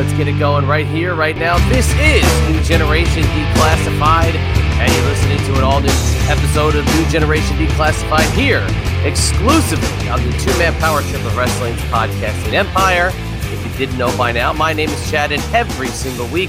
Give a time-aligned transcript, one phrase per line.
[0.00, 1.58] let's get it going right here, right now.
[1.68, 5.90] This is New Generation Declassified, and you're listening to an all new
[6.26, 8.66] episode of New Generation Declassified here,
[9.06, 13.10] exclusively on the two man power trip of wrestling's podcasting empire.
[13.52, 16.48] If you didn't know by now, my name is Chad, and every single week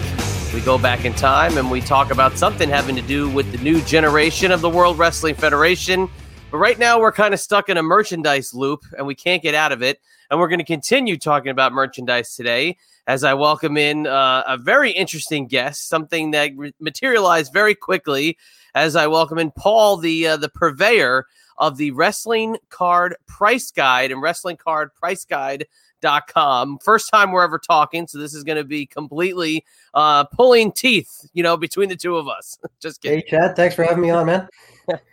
[0.53, 3.57] we go back in time and we talk about something having to do with the
[3.57, 6.09] new generation of the World Wrestling Federation.
[6.51, 9.55] But right now, we're kind of stuck in a merchandise loop and we can't get
[9.55, 9.99] out of it.
[10.31, 14.57] And we're going to continue talking about merchandise today as I welcome in uh, a
[14.57, 18.37] very interesting guest, something that re- materialized very quickly
[18.73, 21.25] as I welcome in Paul, the uh, the purveyor
[21.57, 25.67] of the Wrestling Card Price Guide and Wrestling Card Price Guide.
[26.01, 26.79] Dot com.
[26.79, 29.63] First time we're ever talking, so this is going to be completely
[29.93, 32.57] uh, pulling teeth, you know, between the two of us.
[32.81, 33.19] Just kidding.
[33.19, 33.55] Hey, Chad.
[33.55, 34.49] Thanks for having me on, man.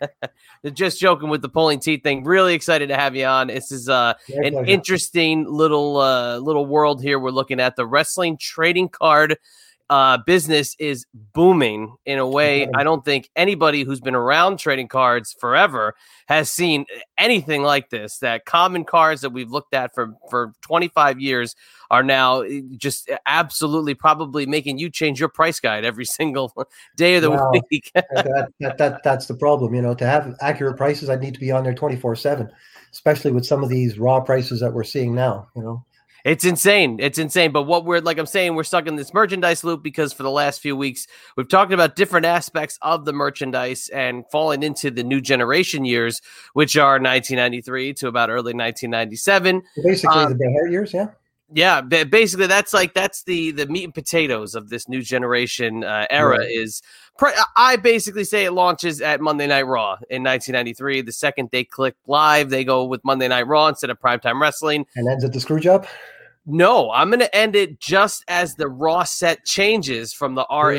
[0.73, 2.23] just joking with the pulling teeth thing.
[2.23, 3.47] Really excited to have you on.
[3.47, 4.65] This is uh, an pleasure.
[4.65, 7.19] interesting little uh, little world here.
[7.19, 9.37] We're looking at the wrestling trading card
[9.89, 12.67] uh, business is booming in a way.
[12.75, 15.95] I don't think anybody who's been around trading cards forever
[16.27, 16.85] has seen
[17.17, 18.19] anything like this.
[18.19, 21.55] That common cards that we've looked at for for 25 years
[21.91, 26.53] are now eh, just absolutely probably making you change your price guide every single
[26.95, 27.51] day of the Wow.
[27.71, 27.91] week.
[27.95, 29.73] that, that, that, that's the problem.
[29.73, 32.49] You know, to have accurate prices, I'd need to be on there 24 7,
[32.91, 35.47] especially with some of these raw prices that we're seeing now.
[35.55, 35.85] You know,
[36.25, 36.97] It's insane.
[36.99, 37.51] It's insane.
[37.51, 40.31] But what we're like, I'm saying, we're stuck in this merchandise loop because for the
[40.31, 45.03] last few weeks, we've talked about different aspects of the merchandise and falling into the
[45.03, 46.21] new generation years,
[46.53, 49.61] which are 1993 to about early 1997.
[49.83, 50.93] basically Uh, the Bret Hart years.
[50.93, 51.07] Yeah.
[51.51, 56.05] Yeah, basically, that's like that's the the meat and potatoes of this new generation uh,
[56.09, 56.37] era.
[56.39, 56.51] Right.
[56.51, 56.81] Is
[57.17, 61.01] pre- I basically say it launches at Monday Night Raw in 1993.
[61.01, 64.85] The second they click live, they go with Monday Night Raw instead of primetime wrestling.
[64.95, 65.87] And ends at the screw job.
[66.45, 70.71] No, I'm going to end it just as the Raw set changes from the RAW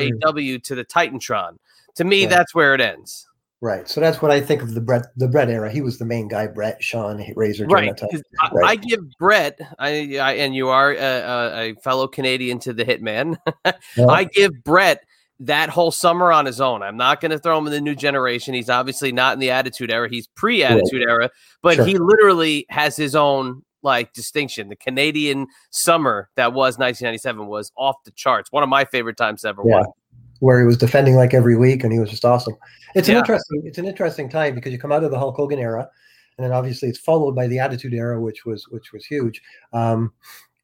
[0.63, 1.57] to the Titantron.
[1.95, 2.27] To me, Yeah.
[2.29, 3.27] that's where it ends.
[3.61, 3.87] Right.
[3.87, 5.71] So that's what I think of the Bret, the Bret era.
[5.71, 7.67] He was the main guy, Bret, Shawn, Razor.
[7.67, 7.93] Right.
[8.01, 8.69] I, Right.
[8.71, 12.83] I give Bret, I, I and you are a, a, a fellow Canadian to the
[12.83, 13.37] Hitman.
[13.97, 14.07] Yeah.
[14.07, 15.03] I give Bret
[15.41, 16.81] that whole summer on his own.
[16.81, 18.53] I'm not going to throw him in the new generation.
[18.53, 20.07] He's obviously not in the Attitude Era.
[20.09, 21.29] He's pre-Attitude Era,
[21.61, 21.85] but Sure.
[21.85, 24.69] he literally has his own like distinction.
[24.69, 28.51] The Canadian summer that was 1997 was off the charts.
[28.51, 29.61] One of my favorite times ever.
[29.65, 29.77] Yeah.
[29.81, 29.85] Won.
[30.41, 32.55] Where he was defending like every week, and he was just awesome.
[32.95, 35.59] It's an interesting, it's an interesting time because you come out of the Hulk Hogan
[35.59, 35.87] era,
[36.37, 39.41] and then obviously it's followed by the Attitude Era, which was which was huge.
[39.71, 40.11] Um,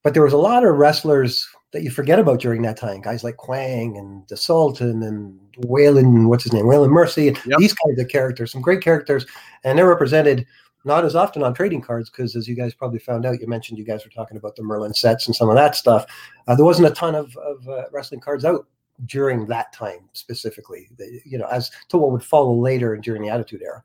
[0.03, 3.23] but there was a lot of wrestlers that you forget about during that time, guys
[3.23, 7.59] like Kwang and the Sultan and Waylon, what's his name, Waylon Mercy, and Yep.
[7.59, 9.25] these kinds of characters, some great characters,
[9.63, 10.45] and they're represented
[10.85, 13.77] not as often on trading cards because, as you guys probably found out, you mentioned
[13.77, 16.05] you guys were talking about the Merlin sets and some of that stuff.
[16.47, 18.65] Uh, there wasn't a ton of, of uh, wrestling cards out
[19.05, 20.89] during that time specifically,
[21.25, 23.83] you know, as to what would follow later during the Attitude Era.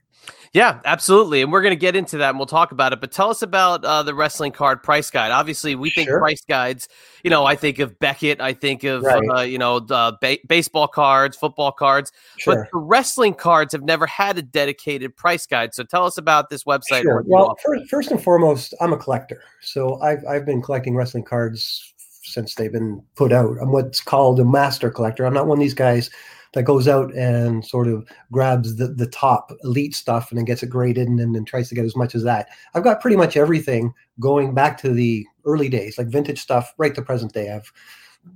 [0.52, 1.40] Yeah, absolutely.
[1.42, 3.00] And we're going to get into that and we'll talk about it.
[3.00, 5.32] But tell us about uh, the wrestling card price guide.
[5.32, 6.20] Obviously, we think Sure.
[6.20, 6.88] price guides,
[7.24, 9.22] you know, I think of Beckett, I think of, Right.
[9.34, 12.12] uh, you know, the ba- baseball cards, football cards.
[12.46, 12.68] But Sure.
[12.70, 15.74] the wrestling cards have never had a dedicated price guide.
[15.74, 17.02] So tell us about this website.
[17.02, 17.24] Sure.
[17.26, 19.42] Well, first, first and foremost, I'm a collector.
[19.62, 21.91] So I've, I've been collecting wrestling cards
[22.22, 23.56] since they've been put out.
[23.60, 25.24] I'm what's called a master collector.
[25.24, 26.10] I'm not one of these guys
[26.54, 30.62] that goes out and sort of grabs the, the top elite stuff and then gets
[30.62, 32.48] it graded and then, tries to get as much as that.
[32.74, 36.94] I've got pretty much everything going back to the early days, like vintage stuff, right
[36.94, 37.50] to present day.
[37.50, 37.72] I've,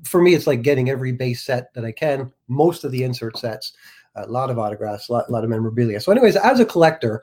[0.04, 3.36] for me, it's like getting every base set that I can, most of the insert
[3.36, 3.72] sets,
[4.16, 6.00] a lot of autographs, a lot, a lot of memorabilia.
[6.00, 7.22] So, anyways, as a collector,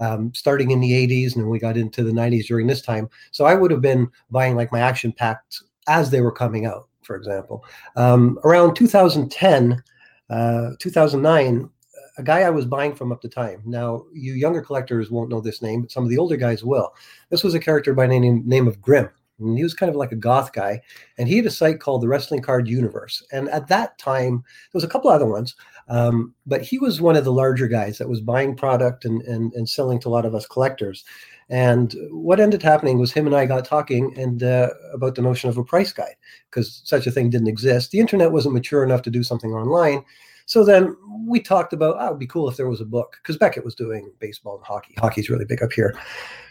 [0.00, 3.08] um, starting in the 80s and then we got into the 90s during this time.
[3.30, 6.88] So I would have been buying like my action packs as they were coming out,
[7.02, 7.64] for example.
[7.96, 9.82] Um, around 2010,
[10.30, 11.70] uh, 2009,
[12.18, 13.62] a guy I was buying from at the time.
[13.64, 16.94] Now, you younger collectors won't know this name, but some of the older guys will.
[17.30, 19.08] This was a character by name, name of Grim.
[19.38, 20.80] And he was kind of like a goth guy.
[21.18, 23.24] And he had a site called the Wrestling Card Universe.
[23.32, 25.56] And at that time, there was a couple other ones.
[25.88, 29.52] Um, but he was one of the larger guys that was buying product and, and,
[29.54, 31.04] and selling to a lot of us collectors.
[31.52, 35.50] And what ended happening was him and I got talking and uh, about the notion
[35.50, 36.14] of a price guide
[36.48, 37.90] because such a thing didn't exist.
[37.90, 40.02] The internet wasn't mature enough to do something online.
[40.46, 40.96] So then
[41.26, 43.66] we talked about, oh, it would be cool if there was a book because Beckett
[43.66, 44.94] was doing baseball and hockey.
[44.96, 45.94] Hockey's really big up here.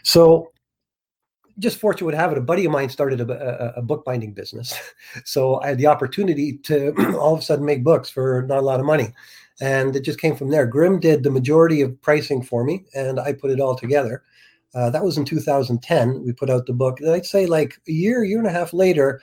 [0.04, 0.52] So
[1.58, 4.78] just fortune would have it, a buddy of mine started a, a, a bookbinding business.
[5.24, 8.66] so I had the opportunity to all of a sudden make books for not a
[8.66, 9.12] lot of money.
[9.60, 10.64] And it just came from there.
[10.64, 14.22] Grim did the majority of pricing for me, and I put it all together.
[14.74, 16.22] Uh, that was in 2010.
[16.24, 16.98] We put out the book.
[17.02, 19.20] I'd say like a year, year and a half later,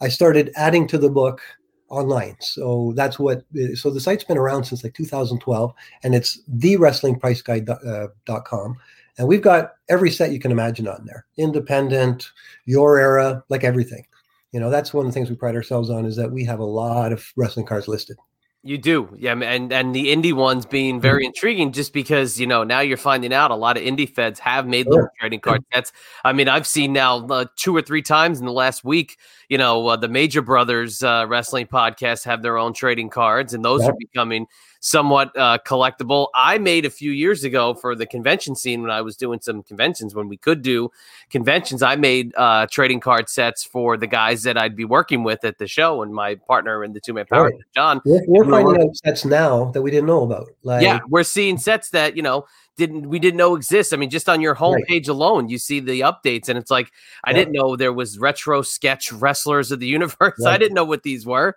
[0.00, 1.40] I started adding to the book
[1.88, 2.36] online.
[2.40, 3.44] So that's what.
[3.74, 8.76] So the site's been around since like 2012, and it's thewrestlingpriceguide.com.
[9.18, 11.26] And we've got every set you can imagine on there.
[11.36, 12.30] Independent,
[12.64, 14.06] your era, like everything.
[14.52, 16.58] You know, that's one of the things we pride ourselves on is that we have
[16.58, 18.16] a lot of wrestling cards listed.
[18.62, 21.00] You do, yeah, and and the indie ones being mm-hmm.
[21.00, 24.38] very intriguing, just because you know now you're finding out a lot of indie feds
[24.38, 24.92] have made sure.
[24.92, 25.92] little trading card sets.
[26.26, 29.16] I mean, I've seen now uh, two or three times in the last week.
[29.48, 33.64] You know, uh, the Major Brothers uh, wrestling podcast have their own trading cards, and
[33.64, 34.46] those are becoming
[34.80, 36.28] somewhat uh, collectible.
[36.34, 39.62] I made a few years ago for the convention scene when I was doing some
[39.62, 40.90] conventions when we could do
[41.28, 41.82] conventions.
[41.82, 45.58] I made uh, trading card sets for the guys that I'd be working with at
[45.58, 47.54] the show, and my partner in the two man power, right.
[47.74, 48.00] John.
[48.04, 50.48] We're, we're finding out sets now that we didn't know about.
[50.62, 52.46] Like, yeah, we're seeing sets that you know
[52.76, 53.92] didn't we didn't know exist.
[53.92, 55.08] I mean, just on your homepage right.
[55.08, 56.90] alone, you see the updates, and it's like
[57.24, 60.34] I didn't know there was retro sketch wrestlers of the universe.
[60.40, 60.54] Right.
[60.54, 61.56] I didn't know what these were.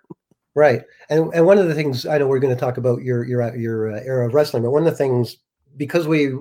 [0.56, 3.24] Right, and and one of the things I know we're going to talk about your
[3.24, 5.36] your your uh, era of wrestling, but one of the things
[5.76, 6.32] because we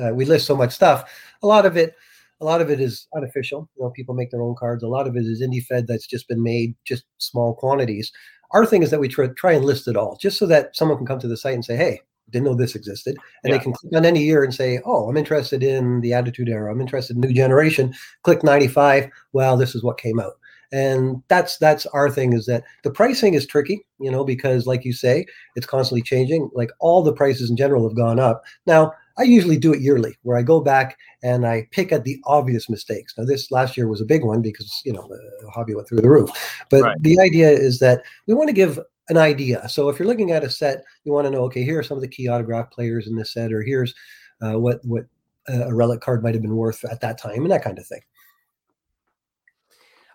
[0.00, 1.10] uh, we list so much stuff,
[1.42, 1.94] a lot of it
[2.40, 3.68] a lot of it is unofficial.
[3.76, 4.82] You know, people make their own cards.
[4.82, 8.12] A lot of it is indie fed that's just been made, just small quantities.
[8.52, 10.98] Our thing is that we try, try and list it all, just so that someone
[10.98, 12.00] can come to the site and say, "Hey,
[12.30, 13.58] didn't know this existed," and yeah.
[13.58, 16.70] they can click on any year and say, "Oh, I'm interested in the Attitude Era.
[16.70, 19.08] I'm interested in New Generation." Click 95.
[19.32, 20.34] Well, this is what came out
[20.72, 24.84] and that's that's our thing is that the pricing is tricky you know because like
[24.84, 25.24] you say
[25.54, 26.50] it's constantly changing.
[26.54, 28.42] Like all the prices in general have gone up.
[28.66, 32.20] Now i usually do it yearly where i go back and i pick at the
[32.24, 33.14] obvious mistakes.
[33.16, 36.02] Now this last year was a big one because you know the hobby went through
[36.02, 36.30] the roof.
[36.70, 36.96] But right.
[37.02, 38.78] the idea is that we want to give
[39.08, 39.68] an idea.
[39.68, 41.96] So if you're looking at a set you want to know okay here are some
[41.96, 43.94] of the key autograph players in this set or here's
[44.42, 45.06] uh, what what
[45.48, 48.00] a relic card might have been worth at that time and that kind of thing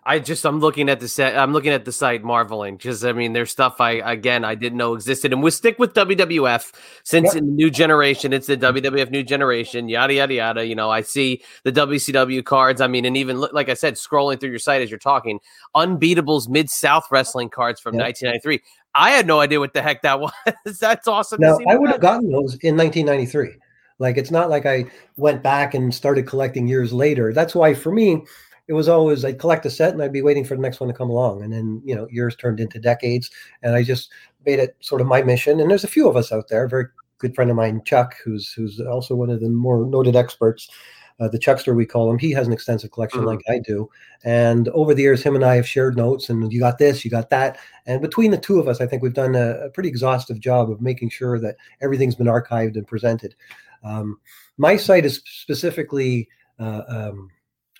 [0.04, 1.38] I just I'm looking at the set.
[1.38, 4.78] I'm looking at the site, marveling because I mean, there's stuff I again I didn't
[4.78, 6.72] know existed, and we stick with WWF
[7.04, 7.36] since yep.
[7.36, 10.66] in the new generation, it's the WWF new generation, yada yada yada.
[10.66, 12.80] You know, I see the WCW cards.
[12.80, 15.38] I mean, and even like I said, scrolling through your site as you're talking,
[15.76, 18.06] unbeatables mid South wrestling cards from yep.
[18.06, 18.60] 1993.
[18.94, 20.32] I had no idea what the heck that was.
[20.80, 21.40] That's awesome.
[21.40, 23.56] Now I would have gotten those in 1993.
[24.00, 27.32] Like it's not like I went back and started collecting years later.
[27.32, 28.24] That's why for me
[28.68, 30.88] it was always I'd collect a set and I'd be waiting for the next one
[30.88, 31.42] to come along.
[31.42, 33.30] And then, you know, years turned into decades.
[33.62, 34.10] And I just
[34.46, 35.60] made it sort of my mission.
[35.60, 36.86] And there's a few of us out there, a very
[37.18, 40.68] good friend of mine, Chuck, who's who's also one of the more noted experts.
[41.20, 42.18] Uh, the Chuckster, we call him.
[42.18, 43.28] He has an extensive collection mm-hmm.
[43.28, 43.88] like I do.
[44.24, 47.10] And over the years, him and I have shared notes, and you got this, you
[47.10, 47.58] got that.
[47.86, 50.70] And between the two of us, I think we've done a, a pretty exhaustive job
[50.70, 53.36] of making sure that everything's been archived and presented.
[53.84, 54.18] Um,
[54.56, 57.30] my site is specifically uh, um,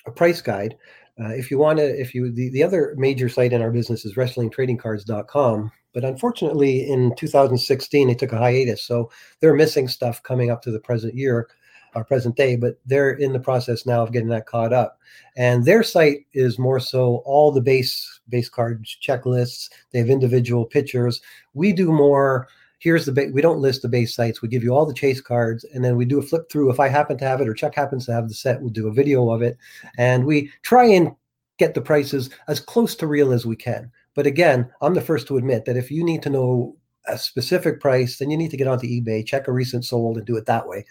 [0.07, 0.77] a price guide.
[1.21, 4.05] Uh, if you want to, if you, the, the other major site in our business
[4.05, 5.71] is wrestlingtradingcards.com.
[5.93, 8.85] But unfortunately, in 2016, they took a hiatus.
[8.85, 11.49] So they're missing stuff coming up to the present year,
[11.95, 14.99] our present day, but they're in the process now of getting that caught up.
[15.37, 19.69] And their site is more so all the base base cards checklists.
[19.91, 21.21] They have individual pictures.
[21.53, 22.49] We do more
[22.83, 24.43] here's the we don't list the base sites.
[24.43, 26.71] We give you all the chase cards and then we do a flip through.
[26.71, 28.89] If i happen to have it or chuck happens to have the set we'll do
[28.89, 29.57] a video of it.
[29.97, 31.13] And we try and
[31.59, 33.91] get the prices as close to real as we can.
[34.17, 37.81] But again i'm the first to admit that if you need to know a specific
[37.81, 40.47] price then you need to get onto ebay check a recent sold and do it
[40.47, 40.85] that way.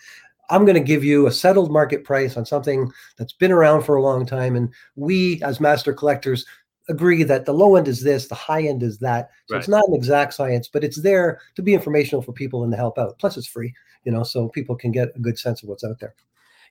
[0.50, 3.96] I'm going to give you a settled market price on something that's been around for
[3.96, 4.58] a long time.
[4.58, 6.46] And we, as master collectors,
[6.90, 9.30] agree that the low end is this, the high end is that.
[9.48, 9.60] So right.
[9.60, 12.78] it's not an exact science, but it's there to be informational for people and to
[12.78, 13.18] help out.
[13.20, 13.74] Plus, it's free,
[14.04, 16.16] you know, so people can get a good sense of what's out there.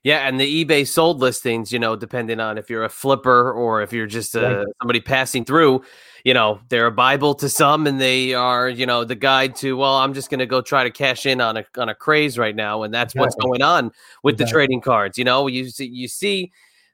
[0.03, 3.83] Yeah, and the eBay sold listings, you know, depending on if you're a flipper or
[3.83, 4.67] if you're just uh, right.
[4.81, 5.83] somebody passing through,
[6.23, 9.77] you know, they're a bible to some, and they are, you know, the guide to.
[9.77, 12.39] Well, I'm just going to go try to cash in on a on a craze
[12.39, 13.21] right now, and that's exactly.
[13.21, 13.91] what's going on
[14.23, 14.45] with exactly.
[14.45, 15.19] the trading cards.
[15.19, 16.51] You know, you you see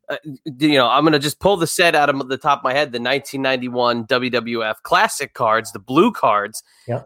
[0.10, 2.64] uh, you know, I'm going to just pull the set out of the top of
[2.64, 6.64] my head the 1991 WWF Classic cards, the blue cards.
[6.88, 7.04] Yeah.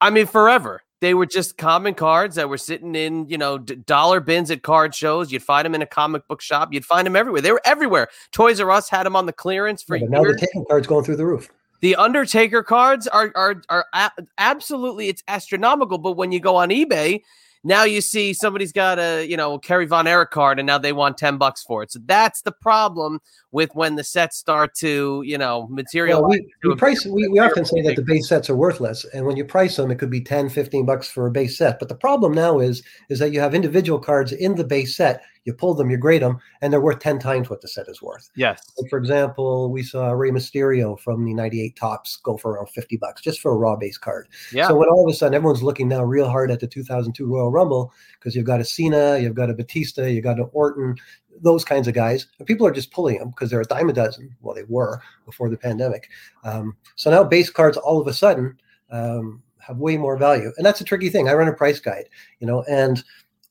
[0.00, 0.82] I mean, forever.
[1.00, 4.62] They were just common cards that were sitting in, you know, d- dollar bins at
[4.62, 5.30] card shows.
[5.30, 6.72] You'd find them in a comic book shop.
[6.72, 7.42] You'd find them everywhere.
[7.42, 8.08] They were everywhere.
[8.32, 10.10] Toys R Us had them on the clearance for Yeah, years.
[10.10, 11.50] now the taking cards going through the roof.
[11.80, 15.98] The Undertaker cards are are are a- absolutely it's astronomical.
[15.98, 17.20] But when you go on eBay,
[17.66, 20.92] now you see somebody's got a you know Kerry Von Erich card, and now they
[20.92, 21.90] want ten bucks for it.
[21.90, 23.20] So that's the problem
[23.50, 26.20] with when the sets start to you know material.
[26.20, 29.26] Well, we, we price we, we often say that the base sets are worthless and
[29.26, 31.88] when you price them it could be 10 15 bucks for a base set but
[31.88, 35.54] the problem now is is that you have individual cards in the base set you
[35.54, 38.28] pull them you grade them and they're worth 10 times what the set is worth
[38.36, 42.68] yes, Like, for example we saw Rey Mysterio from the 98 Topps go for around
[42.68, 45.34] 50 bucks just for a raw base card yeah, so when all of a sudden
[45.34, 49.18] everyone's looking now real hard at the 2002 Royal Rumble because you've got a Cena,
[49.18, 50.96] you've got a Batista, you've got an Orton,
[51.40, 52.26] those kinds of guys.
[52.38, 54.34] And people are just pulling them because they're a dime a dozen.
[54.40, 56.08] Well, they were before the pandemic.
[56.44, 58.58] Um, so now base cards all of a sudden
[58.90, 61.28] um, have way more value, and that's a tricky thing.
[61.28, 62.08] I run a price guide,
[62.40, 63.02] you know, and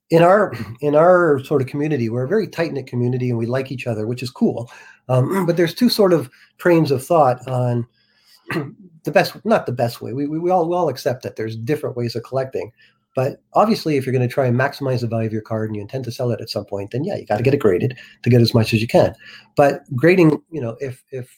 [0.10, 3.46] in our in our sort of community, we're a very tight knit community, and we
[3.46, 4.70] like each other, which is cool.
[5.10, 7.88] Um, but there's two sort of trains of thought on
[9.04, 10.14] the best not the best way.
[10.14, 12.72] We, we, we all we all accept that there's different ways of collecting.
[13.16, 15.76] But obviously if you're going to try and maximize the value of your card and
[15.78, 17.62] you intend to sell it at some point then yeah you got to get it
[17.62, 19.16] graded to get as much as you can.
[19.56, 21.34] But grading you know if if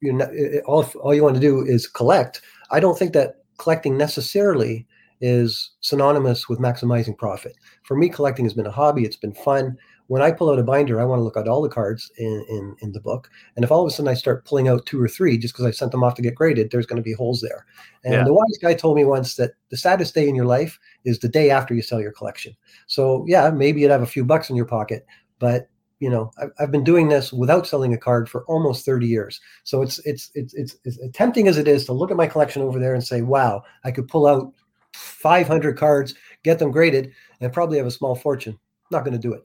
[0.00, 3.14] you're not i- i- all, all you want to do is collect i don't think
[3.14, 4.86] that collecting necessarily
[5.20, 7.54] is synonymous with maximizing profit
[7.84, 9.76] for me collecting has been a hobby it's been fun
[10.08, 12.44] when i pull out a binder i want to look at all the cards in
[12.48, 15.02] in, in the book and if all of a sudden I start pulling out two
[15.02, 17.14] or three just because I sent them off to get graded, there's going to be
[17.14, 17.64] holes there.
[18.04, 18.24] And Yeah.
[18.24, 21.28] the wise guy told me once that the saddest day in your life is the
[21.28, 22.54] day after you sell your collection.
[22.86, 25.06] So yeah, maybe you'd have a few bucks in your pocket,
[25.38, 25.68] but
[26.00, 29.40] you know, I've, I've been doing this without selling a card for almost 30 years.
[29.64, 32.26] So it's, it's it's it's it's as tempting as it is to look at my
[32.26, 34.52] collection over there and say, "Wow, I could pull out
[34.96, 38.58] 500 cards, get them graded, and probably have a small fortune."
[38.90, 39.44] Not going to do it.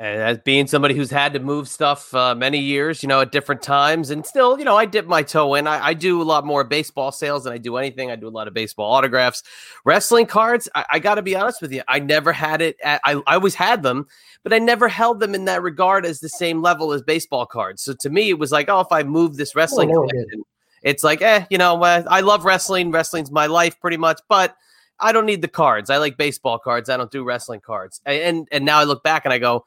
[0.00, 3.32] and as being somebody who's had to move stuff uh, many years, you know, at
[3.32, 5.66] different times, and still, you know, I dip my toe in.
[5.66, 8.10] I, I do a lot more baseball sales than I do anything.
[8.10, 9.42] I do a lot of baseball autographs,
[9.84, 10.68] wrestling cards.
[10.76, 12.76] I, I got to be honest with you, I never had it.
[12.82, 14.06] At, I I always had them,
[14.44, 17.82] but I never held them in that regard as the same level as baseball cards.
[17.82, 20.10] So to me, it was like, oh, if I move this wrestling it did.
[20.10, 20.44] collection,
[20.88, 22.90] it's like, eh, you know, uh, I love wrestling.
[22.90, 24.56] Wrestling's my life, pretty much, but.
[25.00, 25.90] I don't need the cards.
[25.90, 26.90] I like baseball cards.
[26.90, 28.00] I don't do wrestling cards.
[28.04, 29.64] And and, and now I look back and I go,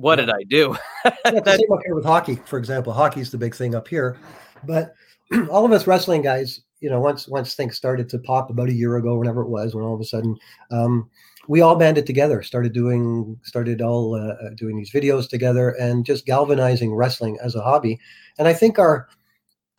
[0.00, 0.76] what did I do?
[1.04, 1.12] Yeah,
[1.44, 2.92] same up here with hockey, for example.
[2.92, 4.16] Hockey's the big thing up here,
[4.64, 4.94] but
[5.50, 8.72] all of us wrestling guys, you know, once once things started to pop about a
[8.72, 10.36] year ago, whenever it was, when all of a sudden
[10.70, 11.10] um,
[11.48, 16.06] we all banded together, started doing, started all uh, uh, doing these videos together, and
[16.06, 18.00] just galvanizing wrestling as a hobby.
[18.38, 19.08] And I think our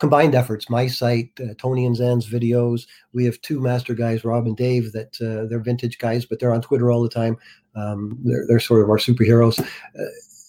[0.02, 4.46] combined efforts, my site, uh, Tony and Zan's videos, we have two master guys, Rob
[4.46, 7.36] and Dave, that uh, they're vintage guys, but they're on Twitter all the time.
[7.76, 9.60] Um, they're, they're sort of our superheroes.
[9.60, 10.02] Uh,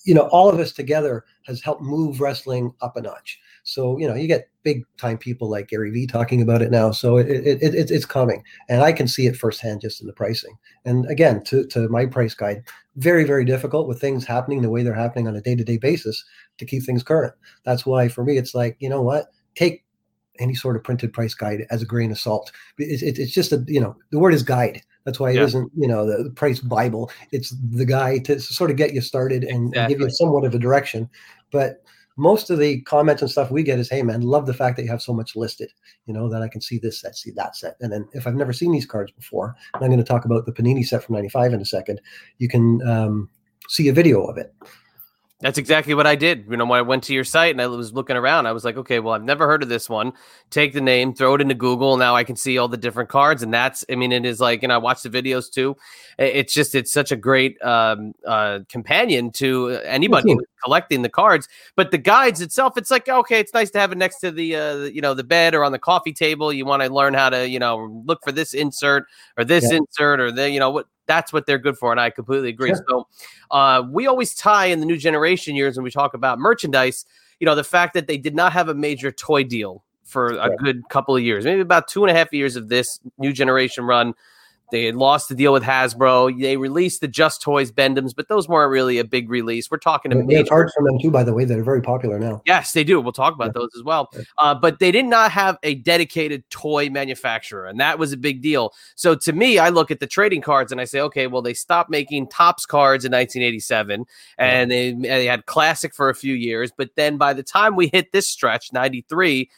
[0.06, 3.40] you know, all of us together has helped move wrestling up a notch.
[3.64, 6.90] So, you know, you get big time people like Gary Vee talking about it now.
[6.92, 8.44] So it, it, it, it's- coming.
[8.70, 10.58] And I can see it firsthand just in the pricing.
[10.84, 12.64] And again, to, to my price guide,
[12.96, 15.78] very, very difficult with things happening the way they're happening on a day to day
[15.78, 16.26] basis
[16.58, 17.36] to keep things current.
[17.64, 19.28] That's why for me, it's like, you know what?
[19.56, 19.84] Take
[20.40, 22.52] any sort of printed price guide as a grain of salt.
[22.78, 24.82] It's, it's, it's just a, you know, the word is guide.
[25.06, 25.46] That's why it Yeah.
[25.60, 27.12] not you know, the, the price Bible.
[27.32, 30.56] It's the guide to sort of get you started and, and give you somewhat of
[30.56, 31.10] a direction.
[31.52, 31.84] But
[32.16, 34.84] most of the comments and stuff we get is, "Hey, man, love the fact that
[34.84, 35.72] you have so much listed.
[36.06, 38.36] You know that I can see this set, see that set, and then if I've
[38.36, 41.16] never seen these cards before, and I'm going to talk about the Panini set from
[41.16, 42.00] '95 in a second,
[42.38, 43.30] you can um,
[43.68, 44.54] see a video of it.
[45.44, 46.46] That's exactly what I did.
[46.50, 48.64] You know, when I went to your site and I was looking around, I was
[48.64, 50.14] like, okay, well, I've never heard of this one.
[50.50, 51.98] Take the name, throw it into Google.
[51.98, 53.44] Now I can see all the different cards.
[53.44, 55.76] And that's, I mean, it is like, and I watch the videos too.
[56.18, 60.36] It's just, it's such a great um, uh, companion to anybody Mhm.
[60.36, 61.48] who's collecting the cards.
[61.76, 64.56] But the guides itself, it's like, okay, it's nice to have it next to the,
[64.56, 66.54] uh, you know, the bed or on the coffee table.
[66.54, 69.06] You want to learn how to, you know, look for this insert
[69.38, 69.78] or this Yeah.
[69.78, 71.92] insert or the, you know, what that's what they're good for.
[71.92, 72.70] And I completely agree.
[72.70, 72.86] Sure.
[72.90, 73.08] So,
[73.52, 77.06] uh, we always tie in the new generation years when we talk about merchandise,
[77.40, 80.56] you know, the fact that they did not have a major toy deal for a
[80.58, 83.84] good couple of years, maybe about two and a half years of this new generation
[83.86, 84.14] run.
[84.74, 86.42] They had lost the deal with Hasbro.
[86.42, 89.70] They released the Just Toys Bend-Ems, but those weren't really a big release.
[89.70, 91.84] We're talking a They have cards from them too, by the way, that are very
[91.84, 92.42] popular now.
[92.48, 93.00] Yes, they do.
[93.00, 94.10] We'll talk about those as well.
[94.40, 98.42] Uh, but they did not have a dedicated toy manufacturer, and that was a big
[98.42, 98.74] deal.
[98.96, 101.54] So to me, I look at the trading cards and I say, okay, well, they
[101.54, 104.06] stopped making Topps cards in 1987,
[104.40, 106.72] and they, they had Classic for a few years.
[106.76, 109.52] But then by the time we hit this stretch, 93,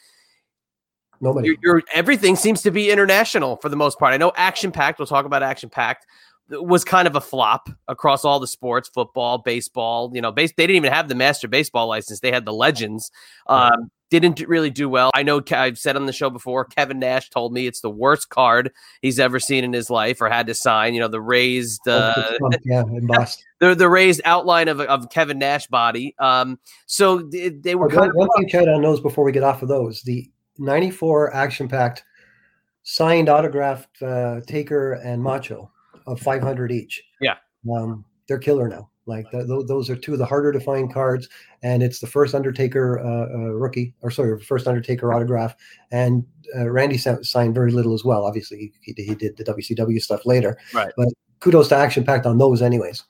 [1.20, 1.48] Nobody.
[1.48, 4.12] you're, you're everything seems to be international for the most part.
[4.14, 4.98] I know Action Packed.
[4.98, 6.06] We'll talk about Action Packed.
[6.48, 10.12] Was kind of a flop across all the sports, football, baseball.
[10.14, 10.52] You know, base.
[10.56, 12.20] They didn't even have the master baseball license.
[12.20, 13.10] They had the Legends.
[13.48, 15.10] Um, didn't really do well.
[15.14, 16.64] I know I've said on the show before.
[16.64, 18.70] Kevin Nash told me it's the worst card
[19.02, 20.94] he's ever seen in his life or had to sign.
[20.94, 22.14] You know, the raised, uh,
[22.64, 23.44] yeah, embossed.
[23.58, 26.14] the the raised outline of of Kevin Nash body.
[26.18, 29.24] Um, so they, they were But kind one, of one thing, Chad, on those before
[29.24, 32.04] we get off of those, the '94 action packed
[32.82, 35.70] signed autographed uh, Taker and Macho
[36.06, 37.02] of 500 each.
[37.20, 37.34] Yeah.
[37.74, 38.90] um, they're killer now.
[39.06, 41.28] Like th- th- those are two of the harder to find cards,
[41.62, 45.54] and it's the first Undertaker uh, uh, rookie, or sorry, first Undertaker autograph.
[45.92, 46.24] And
[46.56, 48.24] uh, Randy sa- signed very little as well.
[48.24, 50.58] Obviously, he, he did the WCW stuff later.
[50.74, 50.92] Right.
[50.96, 51.08] But
[51.38, 53.04] kudos to Action Packed on those, anyways.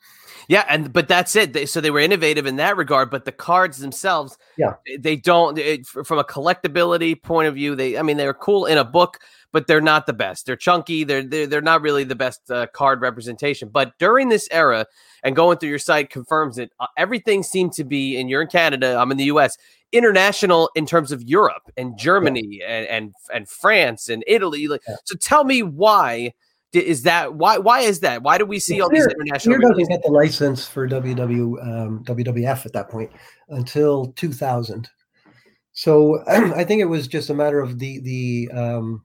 [0.48, 1.52] Yeah, and but that's it.
[1.52, 4.74] They, so they were innovative in that regard, but the cards themselves, Yeah.
[4.98, 5.58] they don't.
[5.58, 9.18] It, from a collectability point of view, they, I mean, they're cool in a book,
[9.52, 10.46] but they're not the best.
[10.46, 11.02] They're chunky.
[11.04, 13.68] They're they're, they're not really the best uh, card representation.
[13.68, 14.86] But during this era,
[15.24, 18.16] and going through your site confirms it, uh, everything seemed to be.
[18.20, 18.96] And you're in Canada.
[19.00, 19.56] I'm in the U.S.
[19.92, 24.68] International in terms of Europe and Germany and and and France and Italy.
[24.68, 24.96] Like, Yeah.
[25.04, 26.34] So tell me why.
[26.76, 27.58] Is that why?
[27.58, 28.22] Why is that?
[28.22, 29.56] Why do we see all these international?
[29.56, 33.10] Fleer doesn't get the license for WW, um, WWF at that point
[33.48, 34.88] until 2000.
[35.72, 39.04] So I think it was just a matter of the the um,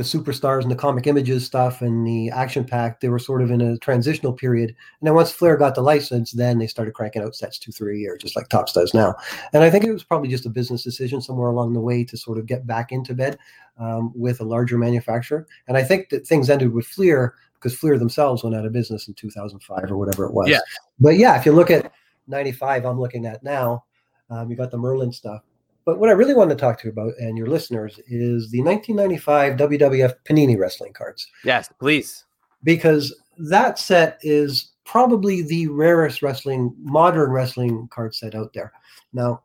[0.00, 3.00] the superstars and the comic images stuff and the action pack.
[3.00, 6.32] They were sort of in a transitional period, and then once Fleer got the license,
[6.32, 9.14] then they started cranking out sets two, three a year, just like Topps does now.
[9.52, 12.16] And I think it was probably just a business decision somewhere along the way to
[12.16, 13.38] sort of get back into bed
[13.78, 15.46] um, with a larger manufacturer.
[15.68, 19.06] And I think that things ended with Fleer because Fleer themselves went out of business
[19.06, 20.48] in 2005 or whatever it was.
[20.48, 20.60] Yeah.
[20.98, 21.92] But yeah, if you look at
[22.26, 23.84] 95, I'm looking at now,
[24.30, 25.42] um, you got the Merlin stuff.
[25.84, 28.62] But what I really want to talk to you about and your listeners is the
[28.62, 32.24] 1995 WWF Panini wrestling cards Yes, please.
[32.62, 38.72] because that set is probably the rarest wrestling modern wrestling card set out there.
[39.12, 39.42] Now,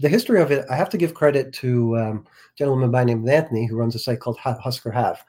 [0.00, 3.06] the history of it, I have to give credit to um, a gentleman by the
[3.06, 5.22] name of Anthony who runs a site called Husker Have.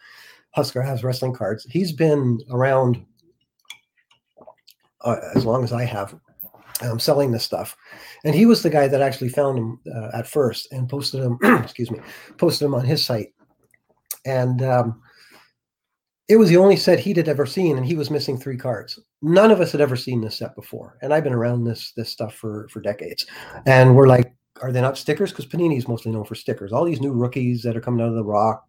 [0.52, 1.65] Husker Have's wrestling cards.
[1.69, 3.06] He's been around
[5.02, 6.15] uh, as long as I have.
[6.81, 7.77] Um, selling this stuff,
[8.23, 11.38] and he was the guy that actually found him uh, at first and posted him.
[11.63, 11.99] excuse me,
[12.38, 13.34] posted him on his site,
[14.25, 15.01] and um,
[16.27, 18.97] it was the only set he'd had ever seen, and he was missing three cards.
[19.21, 22.10] None of us had ever seen this set before, and I've been around this this
[22.10, 23.25] stuff for for decades.
[23.65, 25.31] And we're like, are they not stickers?
[25.31, 26.71] Because Panini is mostly known for stickers.
[26.71, 28.65] All these new rookies that are coming out of the Rock,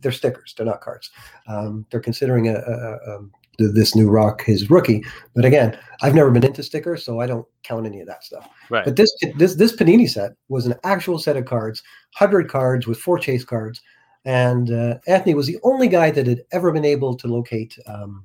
[0.00, 0.54] they're stickers.
[0.56, 1.10] They're not cards.
[1.46, 6.14] Um, they're considering a, a, a, um, this new Rock his rookie, but again, I've
[6.14, 8.48] never been into stickers, so I don't count any of that stuff.
[8.70, 8.84] Right.
[8.84, 11.82] But this this this Panini set was an actual set of cards,
[12.14, 13.80] hundred cards with four chase cards,
[14.24, 18.24] and uh, Anthony was the only guy that had ever been able to locate um,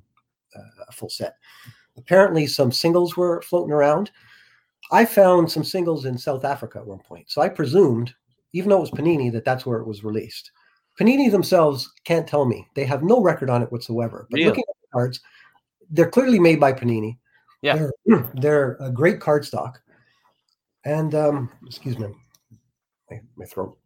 [0.56, 1.36] uh, a full set.
[1.98, 4.12] Apparently, some singles were floating around.
[4.91, 8.13] I found some singles in South Africa at one point, so I presumed,
[8.54, 10.52] even though it was Panini, that that's where it was released.
[11.00, 14.28] Panini themselves can't tell me; they have no record on it whatsoever.
[14.30, 14.50] But Really?
[14.50, 15.19] looking at cards,
[15.89, 17.17] they're clearly made by Panini.
[17.62, 17.88] Yeah.
[18.06, 19.82] they're, they're a great card stock.
[20.84, 22.08] And um, excuse me,
[23.10, 23.77] my, my throat.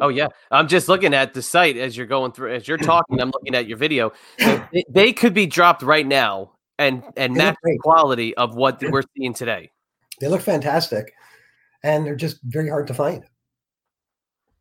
[0.00, 2.54] Oh yeah, I'm just looking at the site as you're going through.
[2.54, 4.12] As you're talking, I'm looking at your video.
[4.38, 9.02] They, they could be dropped right now and and match the quality of what we're
[9.16, 9.70] seeing today.
[10.20, 11.12] They look fantastic,
[11.82, 13.24] and they're just very hard to find.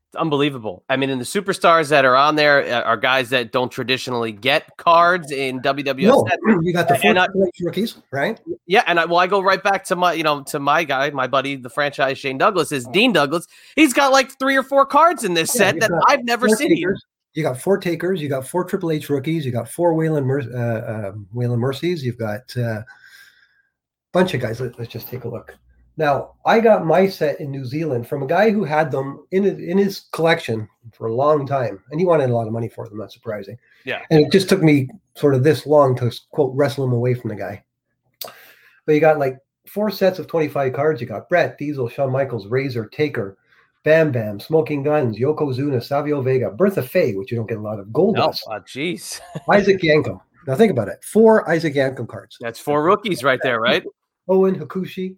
[0.09, 0.85] It's unbelievable.
[0.87, 4.31] I mean, and the superstars that are on there uh, are guys that don't traditionally
[4.31, 5.97] get cards in WWF.
[6.01, 6.25] No,
[6.61, 7.27] you got the And I-
[7.61, 8.39] rookies, right?
[8.67, 11.09] Yeah, and I, well, I go right back to my, you know, to my guy,
[11.09, 13.47] my buddy, the franchise Shane Douglas is Dean Douglas.
[13.75, 16.69] He's got like three or four cards in this Yeah, set that I've never seen.
[16.69, 17.03] takers.
[17.33, 18.21] You got four takers.
[18.21, 19.45] You got four Triple H rookies.
[19.45, 22.03] You got four Waylon Mer- uh, um, Waylon Mercies.
[22.03, 22.81] You've got a uh,
[24.13, 24.61] bunch of guys.
[24.61, 25.53] Let, us just take a look.
[25.97, 29.43] Now, I got my set in New Zealand from a guy who had them in
[29.43, 32.69] his, in his collection for a long time, and he wanted a lot of money
[32.69, 32.99] for them.
[32.99, 33.57] Not surprising.
[33.83, 34.03] Yeah.
[34.11, 37.29] And it just took me sort of this long to quote wrestle him away from
[37.29, 37.63] the guy.
[38.85, 41.01] But you got like four sets of 25 cards.
[41.01, 43.37] You got Bret, Diesel, Shawn Michaels, Razor, Taker,
[43.83, 47.79] Bam Bam, Smoking Gunns, Yokozuna, Savio Vega, Bertha Faye, which you don't get a lot
[47.79, 47.91] of.
[47.91, 49.19] Gold No, dust, uh, jeez,
[49.51, 50.21] Isaac Yankem.
[50.45, 51.03] Now think about it.
[51.03, 52.37] Four Isaac Yankem cards.
[52.39, 53.83] that's four rookies right there, right?
[54.29, 55.15] Owen Hakushi.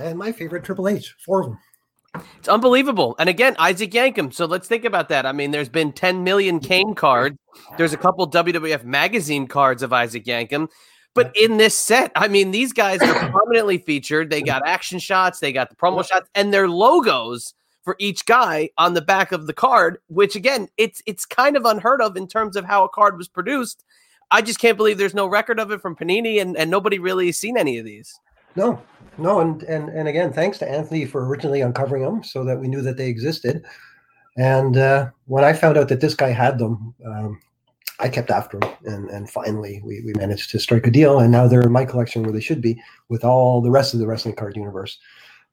[0.00, 1.58] And my favorite Triple H, four of them.
[2.38, 3.14] It's unbelievable.
[3.18, 4.32] And again, Isaac Yankem.
[4.32, 5.26] So let's think about that.
[5.26, 7.36] I mean, there's been 10 million Kane cards.
[7.76, 10.68] There's a couple WWF magazine cards of Isaac Yankem.
[11.14, 14.30] But in this set, I mean, these guys are prominently featured.
[14.30, 18.70] They got action shots, they got the promo shots, and their logos for each guy
[18.78, 22.28] on the back of the card, which again, it's it's kind of unheard of in
[22.28, 23.84] terms of how a card was produced.
[24.30, 27.26] I just can't believe there's no record of it from Panini and, and nobody really
[27.26, 28.20] has seen any of these.
[28.54, 28.80] No,
[29.20, 32.68] no, and and and again, thanks to Anthony for originally uncovering them so that we
[32.68, 33.64] knew that they existed.
[34.36, 37.40] And uh, when I found out that this guy had them, um,
[37.98, 41.30] I kept after them, and and finally we we managed to strike a deal, and
[41.30, 44.06] now they're in my collection where they should be with all the rest of the
[44.06, 44.98] wrestling card universe.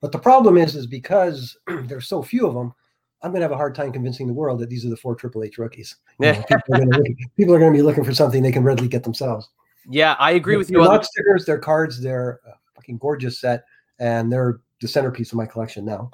[0.01, 2.73] But the problem is, is because there's so few of them,
[3.21, 5.15] I'm going to have a hard time convincing the world that these are the four
[5.15, 5.95] Triple H rookies.
[6.19, 6.43] You know, Yeah.
[6.43, 8.87] people, are gonna look- people are going to be looking for something they can readily
[8.87, 9.49] get themselves.
[9.89, 12.51] Yeah, I agree with They're you on not stickers, they're cards, they're a
[12.87, 13.63] fucking gorgeous set,
[13.99, 16.09] and they're the centerpiece of my collection now.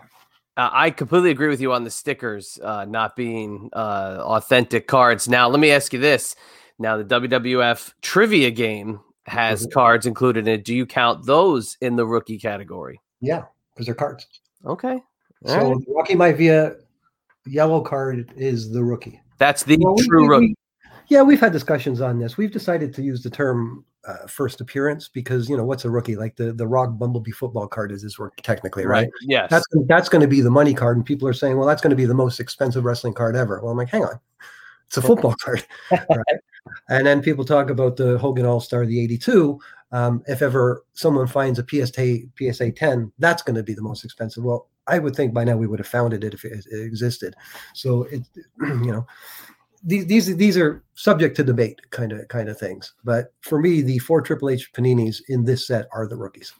[0.55, 5.27] Uh, I completely agree with you on the stickers uh, not being uh, authentic cards.
[5.27, 6.35] Now, let me ask you this:
[6.79, 9.71] Now, the WWF trivia game has Mhm.
[9.71, 10.65] cards included in it.
[10.65, 12.99] Do you count those in the rookie category?
[13.21, 14.27] Yeah, because they're cards.
[14.65, 14.99] Okay,
[15.45, 15.85] So All right.
[15.85, 16.75] the Rocky Maivia
[17.45, 19.19] yellow card is the rookie.
[19.39, 20.47] that's the Well, true we- rookie.
[20.47, 20.55] we-
[21.09, 22.37] yeah, we've had discussions on this.
[22.37, 26.15] We've decided to use the term uh, first appearance because you know what's a rookie?
[26.15, 29.09] Like the the Rock Bumblebee football card is his rookie technically, right?
[29.21, 29.49] Yes.
[29.49, 31.91] That's that's going to be the money card, and people are saying, well, that's going
[31.91, 33.61] to be the most expensive wrestling card ever.
[33.61, 34.19] Well, I'm like, hang on,
[34.87, 36.39] it's a football card, right?
[36.89, 39.59] And then people talk about the Hogan All Star, the '82.
[39.91, 44.03] Um, if ever someone finds a PSA PSA 10, that's going to be the most
[44.03, 44.43] expensive.
[44.43, 47.35] Well, I would think by now we would have found it if it, it existed.
[47.73, 48.23] So it,
[48.59, 49.05] you know,
[49.83, 52.93] these these these are subject to debate, kind of kind of things.
[53.03, 56.53] But for me, the four Triple H paninis in this set are the rookies.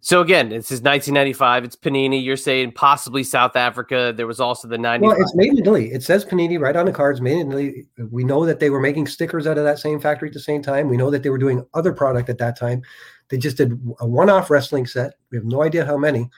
[0.00, 1.64] so again, this is 1995.
[1.64, 2.24] It's Panini.
[2.24, 4.12] You're saying possibly South Africa.
[4.16, 5.06] There was also the 95.
[5.06, 5.92] Well, it's made in Italy.
[5.92, 7.86] It says Panini right on the cards, made in Italy.
[8.10, 10.62] We know that they were making stickers out of that same factory at the same
[10.62, 10.88] time.
[10.88, 12.82] We know that they were doing other product at that time.
[13.28, 15.14] They just did a one-off wrestling set.
[15.30, 16.28] We have no idea how many.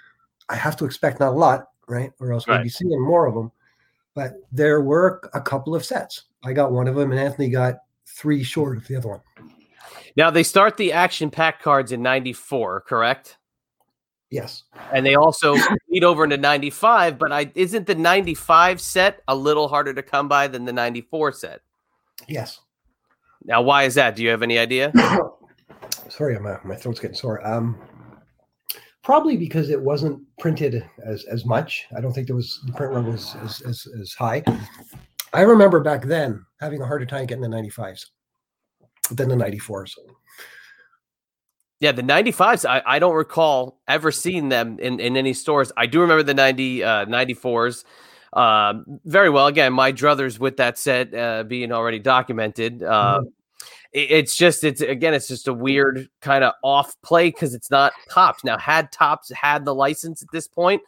[0.49, 2.13] I have to expect not a lot, right?
[2.21, 3.51] Or else we'd be seeing more of them.
[4.15, 6.25] But there were a couple of sets.
[6.45, 9.21] I got one of them, and Anthony got three short of the other one.
[10.17, 13.39] now they start the action pack cards in 94, correct?
[14.31, 14.65] Yes.
[14.93, 15.55] and they also
[15.89, 20.27] lead over into 95 but i isn't the 95 set a little harder to come
[20.27, 21.61] by than the 94 set
[22.27, 22.59] Yes.
[23.45, 24.91] now why is that do you have any idea
[26.09, 27.47] Sorry, my, my throat's getting sore.
[27.47, 27.79] Um,
[29.05, 31.87] probably because it wasn't printed as as much.
[31.97, 34.43] I don't think there was the print run was as, as, as high.
[35.33, 38.07] I remember back then having a harder time getting the 95s
[39.11, 39.93] than the 94s.
[41.81, 45.85] yeah the 95s i, I don't recall ever seeing them in, in any stores i
[45.87, 47.85] do remember the 90 uh, 94s
[48.33, 53.33] um, very well again my druthers with that set uh, being already documented uh, it-
[53.95, 57.93] it's just it's again it's just a weird kind of off play because it's not
[58.11, 58.45] Topps.
[58.45, 60.83] Now had Topps had the license at this point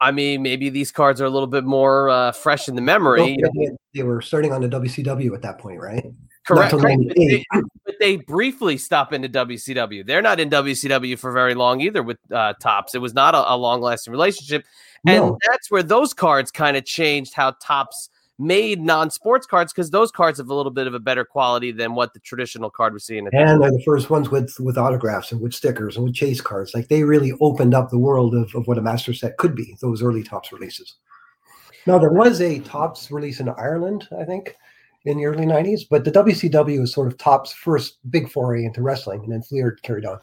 [0.00, 3.38] i mean maybe these cards are a little bit more uh, fresh in the memory.
[3.40, 6.04] Well, they, were starting on the WCW at that point, right?
[6.46, 6.82] correct, but,
[7.16, 7.44] they,
[7.86, 12.18] but they briefly stop into wcw they're not in wcw for very long either with
[12.30, 12.94] uh, Topps.
[12.94, 14.66] It was not a, a long lasting relationship.
[15.06, 15.38] And No.
[15.48, 20.38] that's where those cards kind of changed how Topps made non-sports cards because those cards
[20.38, 23.26] have a little bit of a better quality than what the traditional card was seeing
[23.26, 26.40] at And they're the first ones with with autographs and with stickers and with chase
[26.40, 26.74] cards.
[26.74, 29.76] Like they really opened up the world of, of what a master set could be,
[29.80, 30.94] those early Topps releases.
[31.86, 34.56] Now there was a Topps release in Ireland, I think,
[35.04, 38.82] in the early 90s, but the WCW was sort of Topps' first big foray into
[38.82, 40.18] wrestling, and then Fleer carried on.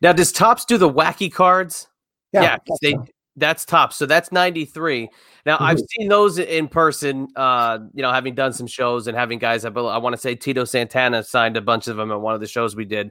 [0.00, 1.88] now does Topps do the wacky cards
[2.32, 2.96] yeah, that's they.
[3.38, 3.92] That's top.
[3.92, 5.08] So that's 93.
[5.46, 5.86] Now I've Mhm.
[5.88, 9.70] seen those in person, uh, you know, having done some shows and having guys, I,
[9.70, 12.46] I want to say Tito Santana signed a bunch of them at one of the
[12.46, 13.10] shows we did.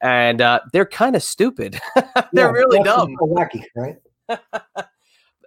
[0.00, 1.78] And uh, they're kind of stupid.
[1.96, 3.14] they're Yeah, really dumb.
[3.18, 3.96] so wacky, right?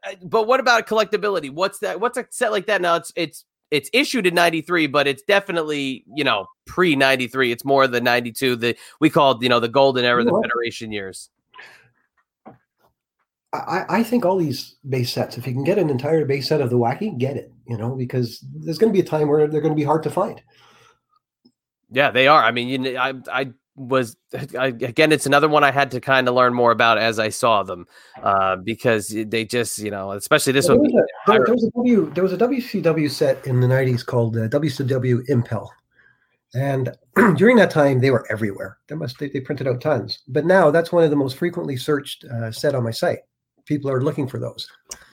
[0.03, 1.51] Uh, But what about collectability?
[1.51, 1.99] What's that?
[1.99, 2.81] What's a set like that?
[2.81, 7.51] Now it's it's it's issued in 93, but it's definitely, you know, pre 93.
[7.51, 11.29] It's more the 92, the we called, you know, the golden era, the Federation years.
[13.53, 16.61] I, I think all these base sets, if you can get an entire base set
[16.61, 19.47] of the wacky, get it, you know, because there's going to be a time where
[19.47, 20.41] they're going to be hard to find.
[21.91, 22.41] Yeah, they are.
[22.41, 24.15] I mean, you, I, I was
[24.53, 27.63] again it's another one i had to kind of learn more about as i saw
[27.63, 27.87] them
[28.21, 31.53] uh, because they just you know especially this Well, one there, was a, there, there
[31.53, 35.71] was a W, there was a WCW set in the 90s called uh, WCW Impel.
[36.53, 36.95] And
[37.37, 38.77] during that time, they were everywhere.
[38.87, 40.19] They must they, they printed out tons.
[40.27, 43.19] But now that's one of the most frequently searched uh, set on my site.
[43.71, 44.67] People are looking for those.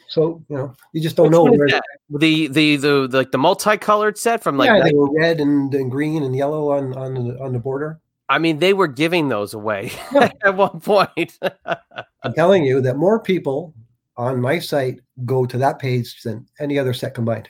[0.08, 1.68] So you know, you just don't Which know where.
[1.68, 1.80] the,
[2.18, 5.90] the the the like the multicolored set from like yeah, they were red and, and
[5.90, 8.00] green and yellow on on the, on the border.
[8.30, 10.30] i mean they were giving those away Yeah.
[10.44, 11.38] at one point
[12.24, 13.74] I'm telling you that more people
[14.16, 17.48] on my site go to that page than any other set combined.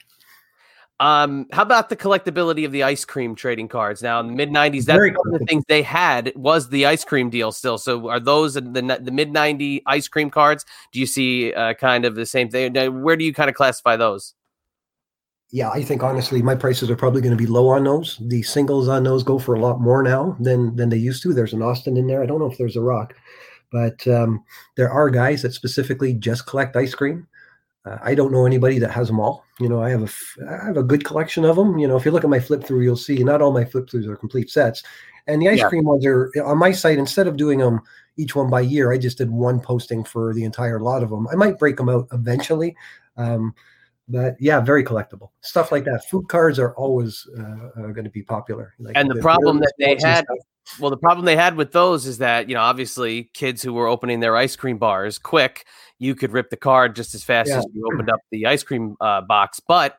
[1.01, 4.03] Um, how about the collectability of the ice cream trading cards?
[4.03, 6.87] Now in the mid '90s, that's Very one of the things they had was the
[6.87, 7.79] ice cream deal still.
[7.79, 10.65] So are those the the, the mid '90 ice cream cards?
[10.93, 12.73] Do you see uh, kind of the same thing?
[12.73, 14.35] Now, Where do you kind of classify those?
[15.51, 18.19] Yeah, I think honestly, my prices are probably going to be low on those.
[18.21, 21.33] The singles on those go for a lot more now than than they used to.
[21.33, 22.23] There's an Austin in there.
[22.23, 23.15] I don't know if there's a Rock,
[23.71, 24.45] but um,
[24.77, 27.29] there are guys that specifically just collect ice cream.
[27.85, 29.45] Uh, I don't know anybody that has them all.
[29.61, 31.79] You know, I have a f- I have a good collection of them.
[31.79, 33.87] You know, if you look at my flip through, you'll see not all my flip
[33.87, 34.83] throughs are complete sets.
[35.27, 35.69] And the ice Yeah.
[35.69, 36.99] cream ones are on my site.
[36.99, 37.81] Instead of doing them
[38.17, 41.29] each one by year, I just did one posting for the entire lot of them.
[41.29, 42.75] I might break them out eventually.
[43.17, 43.55] Um,
[44.09, 46.09] but yeah, very collectible stuff like that.
[46.09, 48.75] Food cards are always uh, going to be popular.
[48.79, 50.27] Like And the problem that they had-.
[50.81, 53.88] Well, the problem they had with those is that you know obviously kids who were
[53.88, 55.66] opening their ice cream bars quick,
[55.99, 57.59] you could rip the card just as fast Yeah.
[57.59, 59.99] as you opened up the ice cream uh, box, but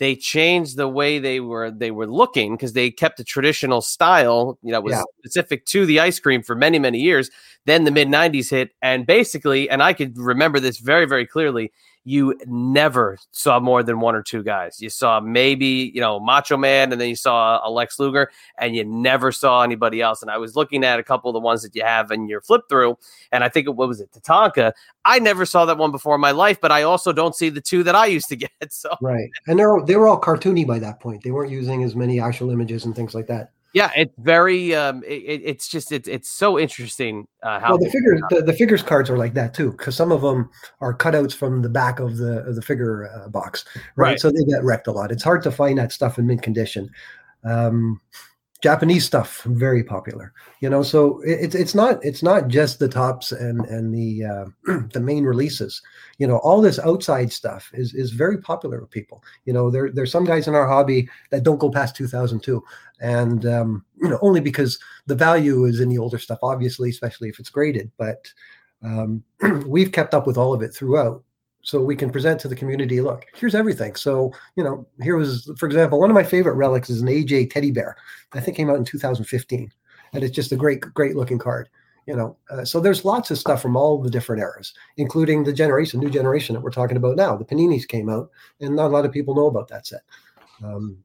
[0.00, 4.58] they changed the way they were they were looking because they kept the traditional style
[4.62, 5.02] you know was Yeah.
[5.20, 7.30] specific to the ice cream for many many years
[7.66, 11.70] then the mid 90s hit and basically and i could remember this very very clearly
[12.04, 14.80] you never saw more than one or two guys.
[14.80, 18.74] You saw maybe you know macho man and then you saw uh, Alex luger and
[18.74, 20.22] you never saw anybody else.
[20.22, 22.40] And i was looking at a couple of the ones that you have in your
[22.40, 22.96] flip through
[23.32, 24.72] and i think it what was it tatanka?
[25.04, 27.60] I never saw that one before in my life but i also don't see the
[27.60, 28.96] two that i used to get so.
[29.00, 31.22] Right, and they're they were all cartoony by that point.
[31.22, 33.52] They weren't using as many actual images and things like that.
[33.72, 34.74] Yeah, it's very.
[34.74, 38.42] Um, it, it- it's just it's it's so interesting uh, how well, the figures the,
[38.42, 41.68] the figures cards are like that too, because some of them are cutouts from the
[41.68, 43.64] back of the of the figure uh, box,
[43.96, 44.10] right?
[44.10, 44.20] Right.
[44.20, 45.12] So they get wrecked a lot.
[45.12, 46.90] It's hard to find that stuff in mint condition.
[47.44, 48.00] Um,
[48.60, 50.82] Japanese stuff very popular, you know.
[50.82, 54.44] So it's it's not it's not just the Topps and and the uh,
[54.92, 55.80] the main releases.
[56.18, 59.24] You know, all this outside stuff is is very popular with people.
[59.46, 62.62] You know, there there's some guys in our hobby that don't go past 2002,
[63.00, 67.30] and um, you know only because the value is in the older stuff, obviously, especially
[67.30, 67.90] if it's graded.
[67.96, 68.30] But
[68.82, 69.24] um,
[69.66, 71.24] we've kept up with all of it throughout,
[71.62, 73.00] so we can present to the community.
[73.00, 73.94] Look, here's everything.
[73.94, 77.50] So you know, here was, for example, one of my favorite relics is an AJ
[77.50, 77.96] teddy bear.
[78.32, 79.72] I think came out in 2015,
[80.12, 81.68] and it's just a great, great looking card.
[82.06, 85.52] You know, uh, so there's lots of stuff from all the different eras, including the
[85.52, 87.36] generation, new generation that we're talking about now.
[87.36, 90.00] The Paninis came out, and not a lot of people know about that set.
[90.64, 90.98] Um,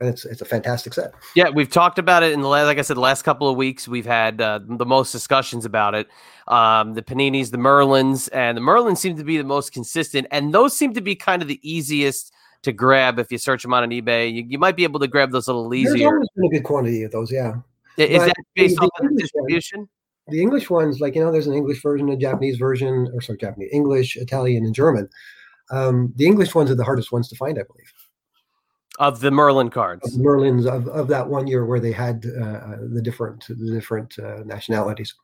[0.00, 1.12] and it's it's a fantastic set.
[1.36, 3.56] Yeah, we've talked about it in the last, like I said, the last couple of
[3.56, 3.86] weeks.
[3.86, 6.08] We've had uh, the most discussions about it.
[6.48, 10.54] Um, the Paninis, the Merlins, and the Merlins seem to be the most consistent, and
[10.54, 12.32] those seem to be kind of the easiest
[12.62, 14.32] to grab if you search them on an eBay.
[14.32, 15.92] You, you might be able to grab those a little easier.
[15.92, 17.54] There's always been a good quantity of those, yeah.
[17.96, 19.88] Is but that based the on the English one- distribution?
[20.28, 23.38] the English ones, like you know, there's an English version, a Japanese version, or sorry,
[23.38, 25.08] Japanese, English, Italian, and German.
[25.70, 27.92] Um, the English ones are the hardest ones to find, I believe.
[29.00, 30.16] Of the Merlin Of cards.
[30.16, 34.16] the Merlins of, of that one year where they had uh, the different the different
[34.18, 35.14] uh, nationalities.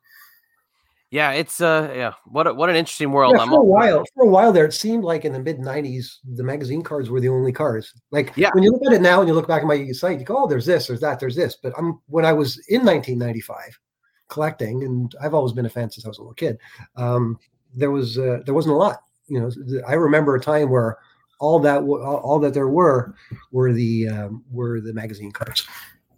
[1.11, 2.13] Yeah, it's uh, yeah.
[2.25, 3.33] What a, what an interesting world.
[3.35, 5.59] Yeah, I'm for a while, for a while there, it seemed like in the mid
[5.59, 7.93] '90s, the magazine cards were the only cards.
[8.11, 8.49] Like Yeah.
[8.53, 10.43] when you look at it now and you look back at my site, you go,
[10.43, 13.79] "Oh, there's this, there's that, there's this." But I'm when I was in 1995
[14.27, 16.57] collecting, and I've always been a fan since I was a little kid.
[16.97, 17.39] Um,
[17.73, 18.97] there was uh, there wasn't a lot.
[19.27, 20.97] You know, I remember a time where
[21.39, 23.13] all that all, that there were
[23.51, 25.67] were the um, were the magazine cards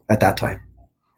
[0.09, 0.61] at that time.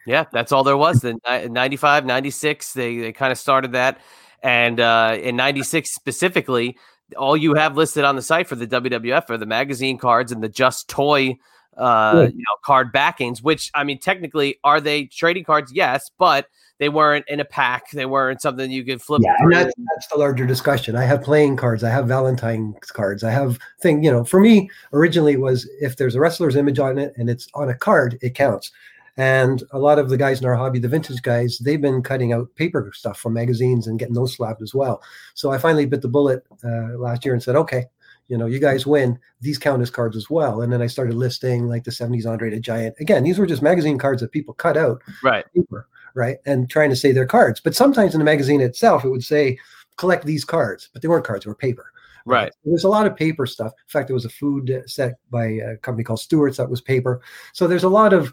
[0.06, 1.04] Yeah, that's all there was.
[1.04, 4.00] Ni- 95, 96, they, they kind of started that.
[4.42, 6.78] And uh, in 96 specifically,
[7.16, 10.42] all you have listed on the site for the WWF are the magazine cards and
[10.42, 11.38] the Just Toy
[11.78, 15.72] uh, you know, card backings, which, I mean, technically, are they trading cards?
[15.74, 16.48] Yes, but
[16.80, 17.92] they weren't in a pack.
[17.92, 19.22] They weren't something you could flip.
[19.24, 20.96] Yeah, and that's, that's the larger discussion.
[20.96, 21.84] I have playing cards.
[21.84, 23.24] I have Valentine's cards.
[23.24, 24.04] I have thing.
[24.04, 27.48] You know, for me, originally was if there's a wrestler's image on it and it's
[27.54, 28.72] on a card, it counts.
[29.18, 32.34] And a lot of the guys in our hobby, the vintage guys, they've been cutting
[32.34, 35.04] out paper stuff from magazines and getting those slapped as well.
[35.36, 37.86] So I finally bit the bullet uh, last year and said, okay,
[38.32, 39.20] you know, you guys win.
[39.42, 40.62] These count as cards as well.
[40.62, 42.96] And then I started listing like the 70s Andre the Giant.
[43.02, 45.44] Again, these were just magazine cards that people cut out right.
[45.54, 46.38] paper, right?
[46.46, 47.60] And trying to say they're cards.
[47.60, 49.60] But sometimes in the magazine itself, it would say
[49.98, 51.92] collect these cards, but they weren't cards; they were paper.
[52.26, 52.54] Right.
[52.64, 53.74] There's a lot of paper stuff.
[53.74, 57.20] In fact, there was a food set by a company called Stewart's that was paper.
[57.52, 58.32] So there's a lot of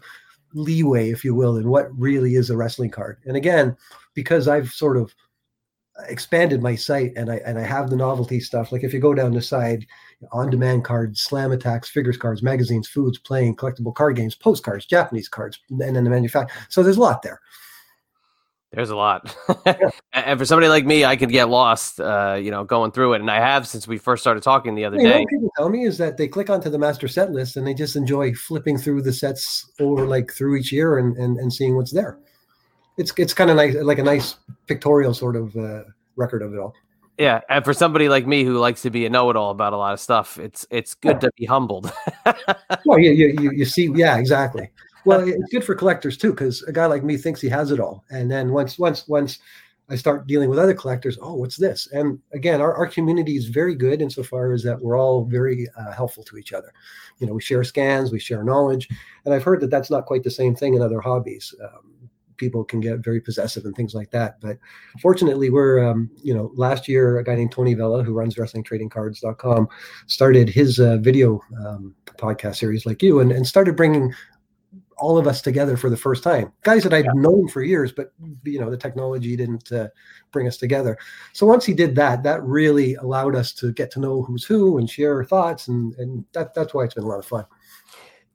[0.53, 3.17] leeway, if you will, in what really is a wrestling card.
[3.25, 3.75] And again,
[4.13, 5.13] because I've sort of
[6.07, 8.71] expanded my site and I and I have the novelty stuff.
[8.71, 9.85] Like if you go down the side,
[10.31, 15.59] on-demand cards, slam attacks, figures cards, magazines, foods, playing, collectible card games, postcards, Japanese cards,
[15.69, 16.55] and then the manufacturer.
[16.69, 17.39] So there's a lot there.
[18.71, 19.35] There's a lot.
[20.13, 23.21] and for somebody like me, I could get lost, uh, you know, going through it.
[23.21, 25.19] And I have since we first started talking the other You day.
[25.21, 27.73] what people tell me is that they click onto the master set list and they
[27.73, 31.75] just enjoy flipping through the sets over like through each year and and, and seeing
[31.75, 32.19] what's there.
[32.99, 34.35] It's it's kind of nice, like a nice
[34.67, 35.83] pictorial sort of uh,
[36.15, 36.75] record of it all.
[37.17, 39.93] Yeah, and for somebody like me who likes to be a know-it-all about a lot
[39.93, 41.91] of stuff, it's it's good to be humbled.
[42.85, 44.69] Well, you, you, you, you see, yeah, exactly.
[45.03, 47.79] Well, it's good for collectors too, because a guy like me thinks he has it
[47.79, 49.39] all, and then once once once
[49.89, 51.87] I start dealing with other collectors, oh, what's this?
[51.91, 55.91] And again, our, our community is very good insofar as that we're all very uh,
[55.91, 56.71] helpful to each other.
[57.17, 58.87] You know, we share scans, we share knowledge,
[59.25, 61.55] and I've heard that that's not quite the same thing in other hobbies.
[61.61, 61.91] Um,
[62.39, 64.41] people can get very possessive and things like that.
[64.41, 64.57] But
[65.01, 69.67] fortunately, we're, um, you know, last year, a guy named Tony Vella, who runs WrestlingTradingCards.com,
[70.07, 74.11] started his uh, video um, podcast series like you and, and started bringing
[74.97, 76.51] all of us together for the first time.
[76.63, 77.11] Guys that I'd Yeah.
[77.15, 78.11] known for years, but,
[78.43, 79.87] you know, the technology didn't uh,
[80.31, 80.97] bring us together.
[81.31, 84.77] So once he did that, that really allowed us to get to know who's who
[84.77, 85.69] and share our thoughts.
[85.69, 87.45] And, and that, that's why it's been a lot of fun.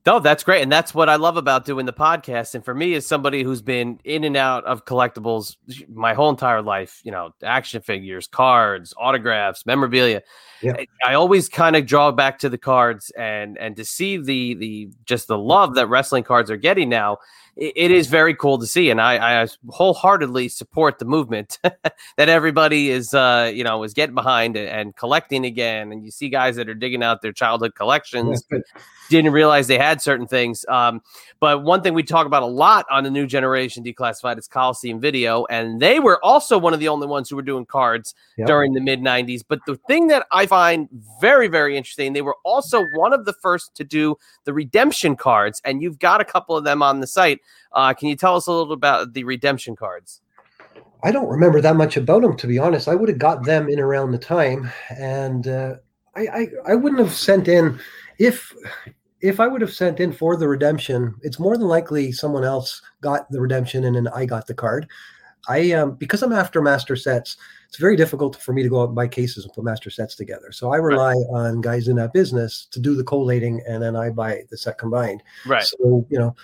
[0.06, 0.62] No, that's great.
[0.62, 2.54] And that's what I love about doing the podcast.
[2.54, 5.56] And for me, as somebody who's been in and out of collectibles
[5.88, 10.22] my whole entire life, you know, action figures, cards, autographs, memorabilia,
[10.60, 10.74] Yeah.
[10.78, 14.54] I, I always kind of draw back to the cards and and to see the
[14.54, 17.16] the just the love that wrestling cards are getting now.
[17.56, 22.90] It, is very cool to see, and I, I wholeheartedly support the movement that everybody
[22.90, 25.92] is, uh, you know, is getting behind and, collecting again.
[25.92, 28.42] And you see guys that are digging out their childhood collections
[29.08, 30.64] didn't realize they had certain things.
[30.68, 31.00] Um,
[31.38, 35.00] but one thing we talk about a lot on the new generation declassified is Coliseum
[35.00, 38.48] Video, and they were also one of the only ones who were doing cards Yep.
[38.48, 39.42] during the mid '90s.
[39.46, 40.88] But the thing that I find
[41.20, 45.60] very, very interesting, they were also one of the first to do the redemption cards,
[45.64, 47.40] and you've got a couple of them on the site.
[47.72, 50.20] Uh, can you tell us a little about the redemption cards?
[51.02, 52.88] I don't remember that much about them, to be honest.
[52.88, 55.74] I would have got them in around the time, and uh,
[56.16, 57.78] I, I I wouldn't have sent in
[58.18, 58.54] if
[59.20, 61.14] if I would have sent in for the redemption.
[61.22, 64.88] It's more than likely someone else got the redemption, and then I got the card.
[65.48, 67.36] I um, because I'm after master sets.
[67.68, 70.14] It's very difficult for me to go out and buy cases and put master sets
[70.14, 70.52] together.
[70.52, 74.10] So I rely on guys in that business to do the collating, and then I
[74.10, 75.22] buy the set combined.
[75.44, 75.64] Right.
[75.64, 76.34] So you know,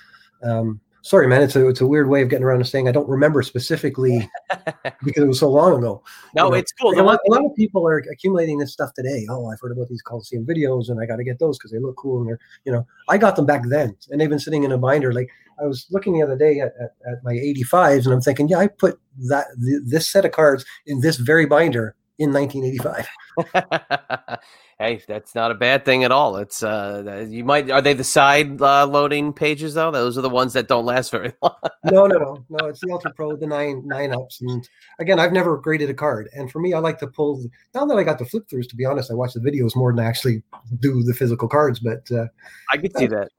[0.42, 1.42] um, sorry, man.
[1.42, 4.28] It's a it's a weird way of getting around to saying I don't remember specifically
[5.04, 6.02] because it was so long ago.
[6.34, 6.90] No, you know, it's cool.
[6.90, 9.26] Like a, lot, a lot of people are accumulating this stuff today.
[9.28, 11.78] Oh, I've heard about these Coliseum videos, and I got to get those because they
[11.78, 12.20] look cool.
[12.20, 14.78] And they're, you know, I got them back then, and they've been sitting in a
[14.78, 15.12] binder.
[15.12, 18.48] Like I was looking the other day at, at, at my 85s, and I'm thinking,
[18.48, 24.38] yeah, I put that th- this set of cards in this very binder in 1985.
[24.78, 26.37] hey, that's not a bad thing at all.
[26.37, 29.90] It's uh, you might are they the side uh, loading pages though?
[29.90, 31.56] Those are the ones that don't last very long.
[31.90, 32.66] no, no, no, no.
[32.66, 36.28] It's the Ultra Pro, the nine nine ups, and again, I've never graded a card.
[36.35, 37.42] And for me, I like to pull.
[37.74, 39.90] Now that I got the flip throughs, to be honest, I watch the videos more
[39.90, 40.42] than I actually
[40.78, 41.80] do the physical cards.
[41.80, 42.26] But uh,
[42.70, 43.30] I could see that.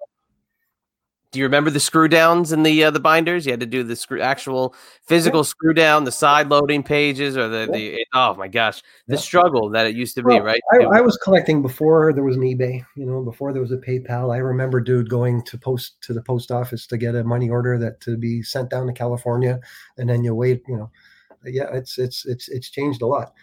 [1.32, 3.46] Do you remember the screw downs in the uh, the binders?
[3.46, 7.48] You had to do the screw actual physical screw down, the side loading pages, or
[7.48, 9.20] the, the oh my gosh, the Yeah.
[9.22, 10.62] struggle that it used to be, right?
[10.74, 13.78] I, I was collecting before there was an eBay, you know, before there was a
[13.78, 14.34] PayPal.
[14.34, 17.78] I remember, dude, going to post to the post office to get a money order
[17.78, 19.62] that to be sent down to California,
[19.98, 20.92] and then you wait, you know.
[21.46, 23.34] Yeah, it's it's it's it's changed a lot.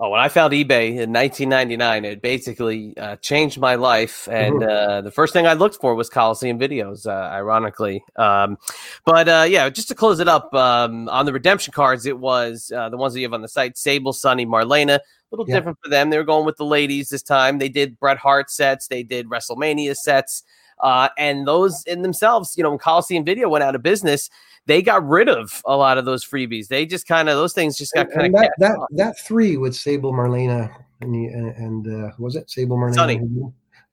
[0.00, 4.26] Oh, when I found eBay in 1999, it basically uh, changed my life.
[4.28, 4.68] And Mhm.
[4.68, 8.02] uh, the first thing I looked for was Coliseum videos, uh, ironically.
[8.16, 8.58] Um,
[9.06, 12.72] but uh, yeah, just to close it up um, on the redemption cards, it was
[12.74, 14.96] uh, the ones that you have on the site Sable, Sunny, Marlena.
[14.96, 15.56] A little Yeah.
[15.56, 16.10] different for them.
[16.10, 17.58] They were going with the ladies this time.
[17.58, 20.42] They did Bret Hart sets, they did WrestleMania sets.
[20.80, 24.30] Uh, and those in themselves, you know, when Coliseum Video went out of business,
[24.66, 26.68] they got rid of a lot of those freebies.
[26.68, 29.74] They just kind of those things just got kind of that that that three with
[29.74, 32.94] Sable, Marlena, and and, and uh, was it Sable, Marlena?
[32.94, 33.20] Sunny.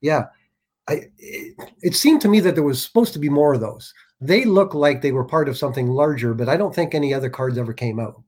[0.00, 0.24] Yeah,
[0.88, 3.92] I it, it seemed to me that there was supposed to be more of those.
[4.20, 7.28] They look like they were part of something larger, but I don't think any other
[7.28, 8.22] cards ever came out.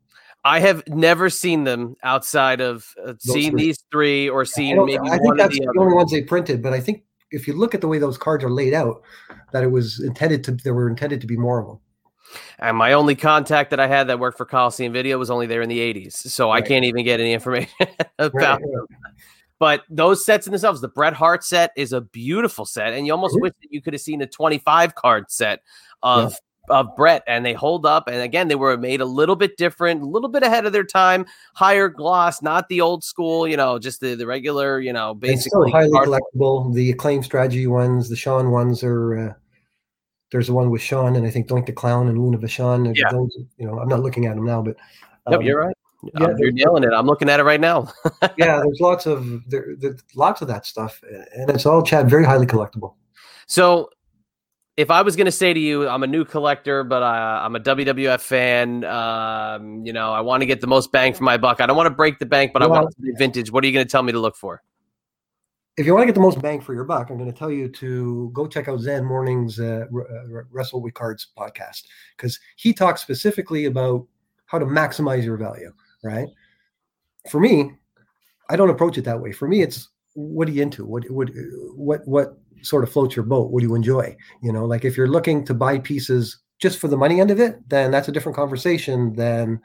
[0.45, 3.63] I have never seen them outside of uh, seeing three.
[3.63, 6.23] these three or seeing maybe I think one of that's the the only ones they
[6.23, 9.03] printed, but I think if you look at the way those cards are laid out,
[9.53, 11.79] that it was intended to there were intended to be more of them.
[12.59, 15.63] And my only contact that I had that worked for Coliseum Video was only there
[15.63, 16.15] in the 80s.
[16.15, 16.63] So right.
[16.63, 17.73] I can't even get any information
[18.19, 18.61] about right.
[18.61, 18.87] them.
[19.59, 22.93] But those sets in themselves, the Bret Hart set is a beautiful set.
[22.93, 23.43] And you almost mm-hmm.
[23.43, 25.61] wish that you could have seen a 25 card set
[26.03, 26.37] of yeah
[26.69, 28.09] of Bret and they hold up.
[28.09, 30.85] And again, they were made a little bit different, a little bit ahead of their
[30.85, 35.15] time, higher gloss, not the old school, you know, just the, the regular, you know,
[35.15, 36.73] basically highly collectible.
[36.75, 39.19] The acclaim strategy ones, the Shawn ones are.
[39.19, 39.33] Uh,
[40.33, 42.93] there's the one with Shawn and I think Doink the Clown and Luna Vachon.
[42.97, 43.09] Yeah.
[43.13, 44.77] Those, you know, I'm not looking at them now, but
[45.27, 45.77] um, yep, you're right.
[46.03, 46.93] Yeah, um, you're nailing it.
[46.93, 47.93] I'm looking at it right now.
[48.37, 51.01] yeah, there's lots of there, there's lots of that stuff,
[51.35, 52.95] and it's all Chad very highly collectible.
[53.47, 53.91] So
[54.77, 57.55] if I was going to say to you, I'm a new collector, but uh, I'm
[57.55, 58.85] a WWF fan.
[58.85, 61.61] Um, you know, I want to get the most bang for my buck.
[61.61, 63.53] I don't want to break the bank, but well, I want to be vintage.
[63.53, 64.63] What are you going to tell me to look for?
[65.77, 67.51] If you want to get the most bang for your buck, I'm going to tell
[67.51, 71.85] you to go check out Zen Morning's uh, uh Wrestle with Cards podcast
[72.17, 74.07] because he talks specifically about
[74.47, 75.73] how to maximize your value.
[76.03, 76.29] Right?
[77.31, 77.73] For me,
[78.51, 79.33] I don't approach it that way.
[79.33, 80.85] For me, it's what are you into?
[80.85, 81.31] What what
[81.77, 83.51] what what sort of floats your boat?
[83.51, 84.17] What do you enjoy?
[84.43, 87.41] You know, like if you're looking to buy pieces just for the money end of
[87.41, 89.61] it, then that's a different conversation than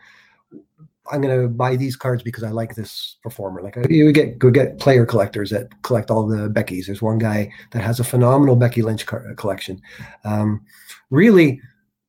[1.12, 3.62] I'm going to buy these cards because I like this performer.
[3.62, 6.86] Like you get go get player collectors that collect all the Beckys.
[6.86, 9.82] There's one guy that has a phenomenal Becky Lynch car- collection.
[10.24, 10.66] Um,
[11.10, 11.62] really,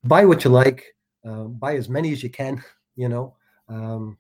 [0.05, 0.85] buy what you like.
[1.27, 2.63] Uh, buy as many as you can.
[2.97, 3.37] You know,
[3.69, 4.19] um,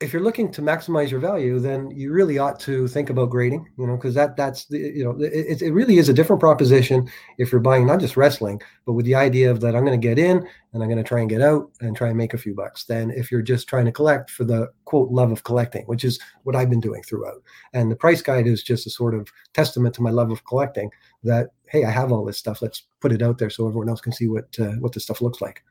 [0.00, 3.66] if you're looking to maximize your value, then you really ought to think about grading,
[3.78, 7.08] you know, because that that's the you know it, it really is a different proposition
[7.38, 10.08] if you're buying not just wrestling, but with the idea of that I'm going to
[10.08, 12.38] get in and I'm going to try and get out and try and make a
[12.38, 12.84] few bucks.
[12.84, 16.18] Then if you're just trying to collect for the quote love of collecting, which is
[16.42, 17.42] what I've been doing throughout,
[17.72, 20.90] and the price guide is just a sort of testament to my love of collecting.
[21.22, 22.62] That hey, I have all this stuff.
[22.62, 25.22] Let's put it out there so everyone else can see what uh, what this stuff
[25.22, 25.62] looks like.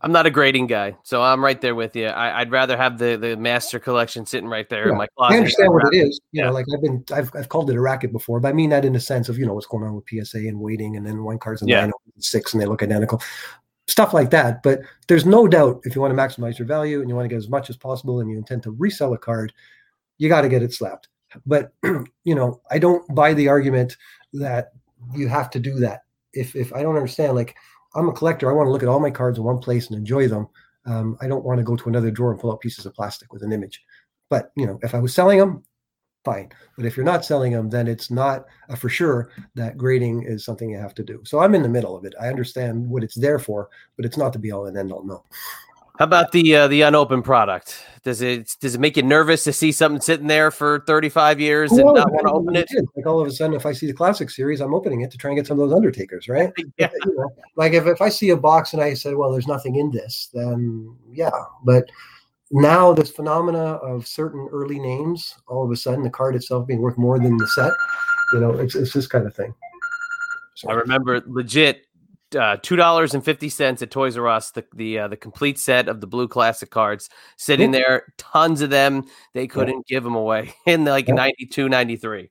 [0.00, 2.06] I'm not a grading guy, so I'm right there with you.
[2.06, 4.92] I, would rather have the the master collection sitting right there yeah.
[4.92, 5.34] in my closet.
[5.34, 6.20] I understand what it is.
[6.30, 6.46] You yeah.
[6.46, 8.84] know, like I've been, I've, I've called it a racket before, but I mean that
[8.84, 11.24] in the sense of you know what's going on with PSA and waiting, and then
[11.24, 11.90] one card's in yeah.
[12.18, 13.20] six, and they look identical,
[13.88, 14.62] stuff like that.
[14.62, 17.28] But there's no doubt if you want to maximize your value and you want to
[17.28, 19.52] get as much as possible, and you intend to resell a card,
[20.18, 21.08] you got to get it slapped.
[21.44, 21.72] But
[22.24, 23.96] you know, I don't buy the argument
[24.34, 24.72] that
[25.12, 26.02] you have to do that.
[26.32, 27.56] If if I don't understand, like
[27.94, 28.50] I'm a collector.
[28.50, 30.48] I want to look at all my cards in one place and enjoy them.
[30.86, 33.32] Um, I don't want to go to another drawer and pull out pieces of plastic
[33.32, 33.82] with an image.
[34.30, 35.64] But you know, if I was selling them,
[36.24, 36.50] fine.
[36.76, 40.70] But if you're not selling them, then it's not for sure that grading is something
[40.70, 41.22] you have to do.
[41.24, 42.14] So I'm in the middle of it.
[42.20, 45.04] I understand what it's there for, but it's not to be all and end all.
[45.04, 45.24] No.
[45.98, 47.82] How about the uh, the unopened product?
[48.04, 51.72] Does it does it make you nervous to see something sitting there for 35 years
[51.72, 52.70] and not want to open it?
[52.94, 55.18] Like all of a sudden, if I see the classic series, I'm opening it to
[55.18, 56.52] try and get some of those Undertakers, right?
[56.78, 56.88] yeah.
[57.04, 59.74] You know, like if, if I see a box and I say, well, there's nothing
[59.74, 61.30] in this, then yeah.
[61.64, 61.90] But
[62.52, 66.80] now this phenomena of certain early names, all of a sudden the card itself being
[66.80, 67.72] worth more than the set,
[68.32, 69.52] you know, it's, it's this kind of thing.
[70.54, 71.87] So, I remember legit
[72.36, 74.50] uh, two dollars and fifty cents at Toys R Us.
[74.50, 78.70] The the uh, the complete set of the blue classic cards sitting there, tons of
[78.70, 79.04] them.
[79.34, 79.96] They couldn't yeah.
[79.96, 81.14] give them away in like yeah.
[81.14, 82.30] 92, 93.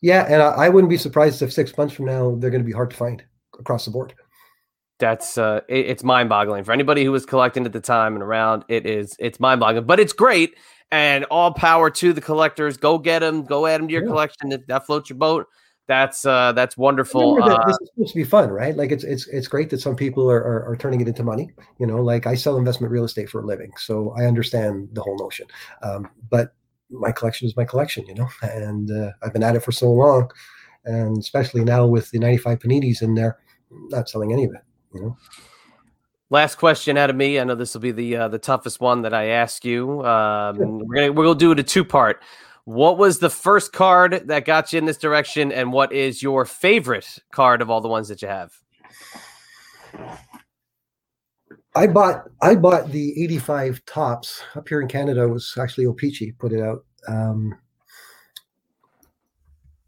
[0.00, 2.66] Yeah, and I, I, wouldn't be surprised if six months from now they're going to
[2.66, 3.22] be hard to find
[3.58, 4.14] across the board.
[4.98, 8.22] That's uh, it, it's mind boggling for anybody who was collecting at the time and
[8.22, 8.64] around.
[8.68, 10.54] It is it's mind boggling, but it's great.
[10.90, 12.78] And all power to the collectors.
[12.78, 13.44] Go get them.
[13.44, 14.08] Go add them to your yeah.
[14.08, 14.52] collection.
[14.52, 15.46] If that floats your boat,
[15.88, 17.36] that's uh, that's wonderful.
[17.36, 18.76] That uh, this is supposed to be fun, right?
[18.76, 21.50] Like it's it's it's great that some people are, are, are turning it into money.
[21.78, 25.00] You know, like I sell investment real estate for a living, so I understand the
[25.00, 25.46] whole notion.
[25.82, 26.54] Um, but
[26.90, 29.90] my collection is my collection, you know, and uh, I've been at it for so
[29.90, 30.30] long,
[30.84, 33.38] and especially now with the 95 paninis in there,
[33.70, 34.60] I'm not selling any of it.
[34.94, 35.16] You know.
[36.30, 37.40] Last question out of me.
[37.40, 40.04] I know this will be the uh, the toughest one that I ask you.
[40.04, 40.66] Um, sure.
[40.66, 42.22] We're gonna we're gonna do it a two part.
[42.68, 46.44] What was the first card that got you in this direction, and what is your
[46.44, 48.52] favorite card of all the ones that you have?
[51.74, 55.22] I bought I bought the 85 Topps up here in Canada.
[55.22, 57.58] It was actually O-Pee-Chee put it out um,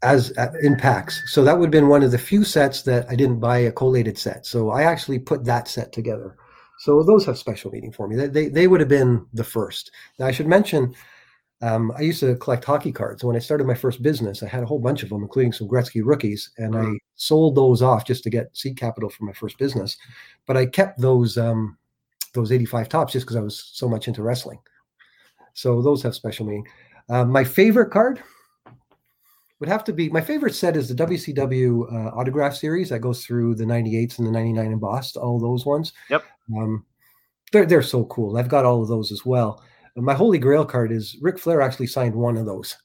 [0.01, 1.21] as uh, in packs.
[1.27, 3.71] So that would have been one of the few sets that I didn't buy a
[3.71, 4.47] collated set.
[4.47, 6.35] So I actually put that set together.
[6.79, 8.15] So those have special meaning for me.
[8.15, 9.91] They, they, they would have been the first.
[10.17, 10.95] Now I should mention
[11.61, 13.23] um, I used to collect hockey cards.
[13.23, 15.67] When I started my first business, I had a whole bunch of them, including some
[15.67, 19.57] Gretzky rookies, and I sold those off just to get seed capital for my first
[19.57, 19.97] business.
[20.47, 21.77] But I kept those um,
[22.33, 24.59] those 85 Topps just because I was so much into wrestling.
[25.53, 26.67] So those have special meaning.
[27.09, 28.23] Uh, my favorite card
[29.59, 33.23] would have to be my favorite set is the WCW uh, autograph series that goes
[33.23, 35.93] through the 98s and the 99 embossed, all those ones.
[36.09, 36.23] Yep.
[36.57, 36.85] Um,
[37.51, 38.37] they're they're so cool.
[38.37, 39.63] I've got all of those as well.
[39.95, 42.77] My Holy Grail card is Ric Flair actually signed one of those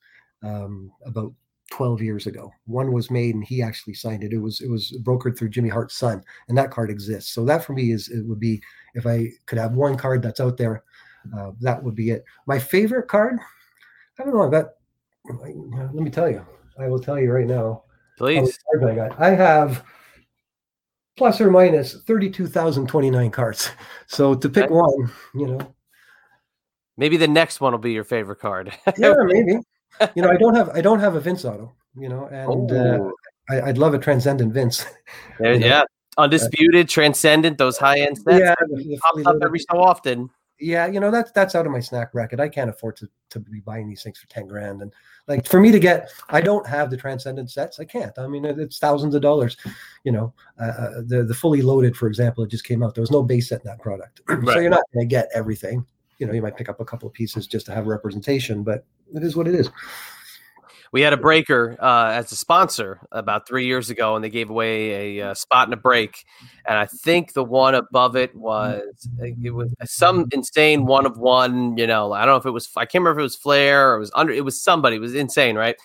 [0.43, 1.33] um, about
[1.71, 2.51] 12 years ago.
[2.67, 4.33] One was made and he actually signed it.
[4.33, 7.33] It was it was brokered through Jimmy Hart's son, and that card exists.
[7.33, 8.61] So that for me is it would be
[8.95, 10.85] if I could have one card that's out there,
[11.37, 12.25] uh, that would be it.
[12.47, 13.39] My favorite card,
[14.19, 14.47] I don't know.
[14.47, 14.67] I got.
[15.25, 16.45] Let me tell you.
[16.79, 17.85] I will tell you right now.
[18.19, 18.59] Please.
[18.75, 19.21] I got.
[19.21, 19.85] I have
[21.17, 23.71] plus or minus 32,029 cards.
[24.07, 25.75] So to pick one, you know,
[26.97, 28.73] Maybe the next one will be your favorite card.
[28.99, 29.59] yeah, maybe.
[30.15, 32.99] You know, I don't have I don't have a Vince auto, you know, and uh,
[33.01, 33.13] Oh,
[33.51, 34.85] I, I'd love a transcendent Vince.
[35.39, 35.83] there- know, yeah.
[36.19, 38.41] Undisputed, transcendent, those high end sets.
[38.41, 40.31] yeah, Pops up every so often.
[40.59, 42.41] yeah, you know that's that's out of my snack bracket.
[42.41, 44.95] I can't afford to to be buying these things for ten grand, and
[45.29, 47.79] like for me to get, I don't have the transcendent sets.
[47.81, 48.19] I can't.
[48.19, 49.59] I mean, it's thousands of dollars.
[50.05, 52.95] You know, uh, uh, the the fully loaded, for example, it just came out.
[52.95, 55.85] There was no base set in that product, so you're not going to get everything.
[56.19, 58.85] You know, you might pick up a couple of pieces just to have representation, but
[59.15, 59.71] it is what it is.
[60.93, 64.51] We had a breaker uh, as a sponsor about three years ago, and they gave
[64.51, 66.25] away a uh, spot and a break.
[66.67, 71.77] And I think the one above it was it was some insane one of one.
[71.77, 73.93] You know, I don't know if it was I can't remember if it was Flair
[73.93, 74.33] or it was under.
[74.33, 74.97] It was somebody.
[74.97, 75.77] It was insane, right?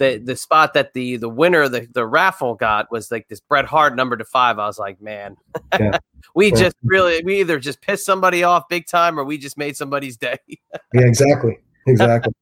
[0.00, 3.66] The the spot that the the winner the the raffle got was like this Bret
[3.66, 4.58] Hart number to five.
[4.58, 5.36] I was like, man,
[5.78, 5.98] Yeah.
[6.34, 6.56] we Yeah.
[6.58, 10.16] just really we either just pissed somebody off big time or we just made somebody's
[10.16, 10.38] day.
[10.94, 12.32] Yeah, exactly, exactly.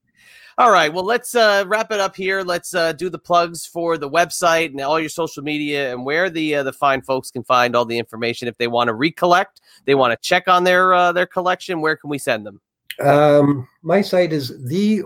[0.57, 0.93] All right.
[0.93, 2.43] Well, let's uh, wrap it up here.
[2.43, 6.31] Let's uh, do the plugs for the website and all your social media and where
[6.31, 9.61] the uh, the fine folks can find all the information if they want to recollect,
[9.85, 11.81] they want to check on their uh, their collection.
[11.81, 12.61] Where can we send them?
[13.01, 15.03] Um, my site is the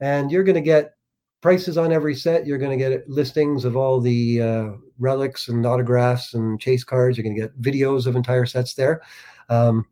[0.00, 0.94] and you're going to get
[1.40, 2.46] prices on every set.
[2.46, 4.68] You're going to get listings of all the uh,
[4.98, 7.16] relics and autographs and chase cards.
[7.16, 9.02] You're going to get videos of entire sets there.
[9.48, 9.86] Um,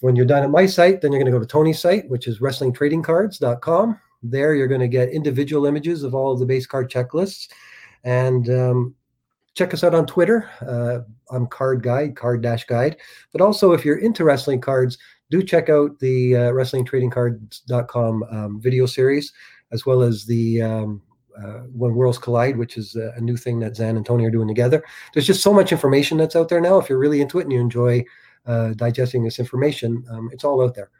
[0.00, 2.26] when you're done at my site, then you're going to go to Tony's site, which
[2.26, 4.00] is wrestlingtradingcards.com.
[4.24, 7.48] There, you're going to get individual images of all of the base card checklists.
[8.04, 8.94] And um,
[9.54, 10.48] check us out on Twitter.
[10.60, 11.00] Uh,
[11.34, 12.96] I'm Card Guide, Card Dash Guide.
[13.32, 14.98] But also, if you're into wrestling cards,
[15.30, 19.32] do check out the uh, wrestlingtradingcards.com um, video series,
[19.70, 21.02] as well as the um,
[21.36, 24.48] uh, When Worlds Collide, which is a, new thing that Zan and Tony are doing
[24.48, 24.84] together.
[25.14, 26.78] There's just so much information that's out there now.
[26.78, 28.04] If you're really into it and you enjoy
[28.46, 30.90] uh, digesting this information, um, it's all out there.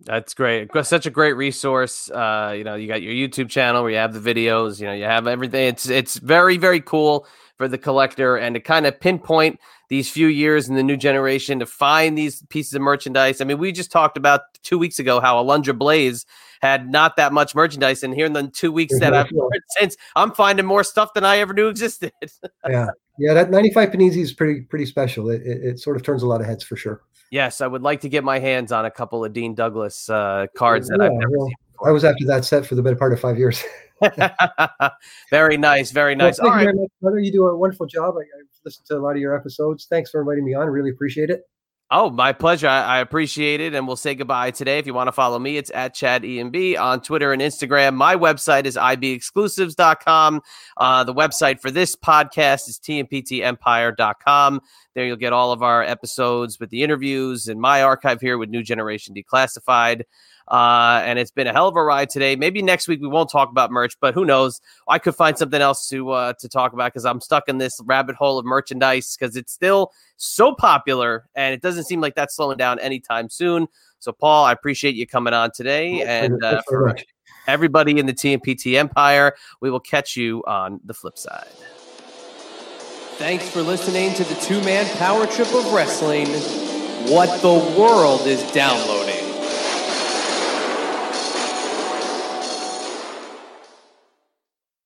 [0.00, 0.68] That's great.
[0.82, 2.10] Such a great resource.
[2.10, 4.78] Uh, you know, you got your YouTube channel where you have the videos.
[4.78, 5.68] You know, you have everything.
[5.68, 7.26] It's it's very very cool
[7.56, 11.58] for the collector and to kind of pinpoint these few years in the new generation
[11.58, 13.40] to find these pieces of merchandise.
[13.40, 16.26] I mean, we just talked about two weeks ago how Alundra Blaze
[16.60, 19.96] had not that much merchandise, and here in the two weeks that I've heard since,
[20.16, 22.12] I'm finding more stuff than I ever knew existed.
[22.68, 22.88] yeah,
[23.18, 23.34] yeah.
[23.34, 25.30] That 95 Panini is pretty pretty special.
[25.30, 27.02] It, it, it sort of turns a lot of heads for sure.
[27.30, 30.46] yes, I would like to get my hands on a couple of Dean Douglas uh,
[30.56, 31.54] cards that I've never well, seen.
[31.84, 33.62] I was after that set for the better part of five years.
[35.30, 36.38] very nice, very Well, nice.
[36.38, 36.74] thank All you right.
[36.74, 37.18] very much, brother.
[37.18, 38.14] You do a wonderful job.
[38.16, 39.86] I, I've listened to a lot of your episodes.
[39.88, 40.66] Thanks for inviting me on.
[40.68, 41.42] Really appreciate it.
[41.88, 42.66] Oh, my pleasure.
[42.66, 43.72] I, I appreciate it.
[43.72, 44.78] And we'll say goodbye today.
[44.80, 47.94] If you want to follow me, it's at Chad EMB on Twitter and Instagram.
[47.94, 50.40] My website is ibexclusives.com.
[50.76, 54.60] Uh, the website for this podcast is tmptempire.com.
[54.96, 58.48] There you'll get all of our episodes with the interviews and my archive here with
[58.50, 60.02] New Generation Declassified.
[60.48, 62.36] Uh, and it's been a hell of a ride today.
[62.36, 64.60] Maybe next week we won't talk about merch, but who knows?
[64.88, 67.80] I could find something else to uh, to talk about because I'm stuck in this
[67.84, 72.36] rabbit hole of merchandise because it's still so popular and it doesn't seem like that's
[72.36, 73.66] slowing down anytime soon.
[73.98, 77.06] So, Paul, I appreciate you coming on today, and uh, for much.
[77.48, 81.48] everybody in the TMPT Empire, we will catch you on the flip side.
[83.18, 86.26] Thanks for listening to the two man power trip of wrestling.
[87.10, 89.15] What the world is downloading.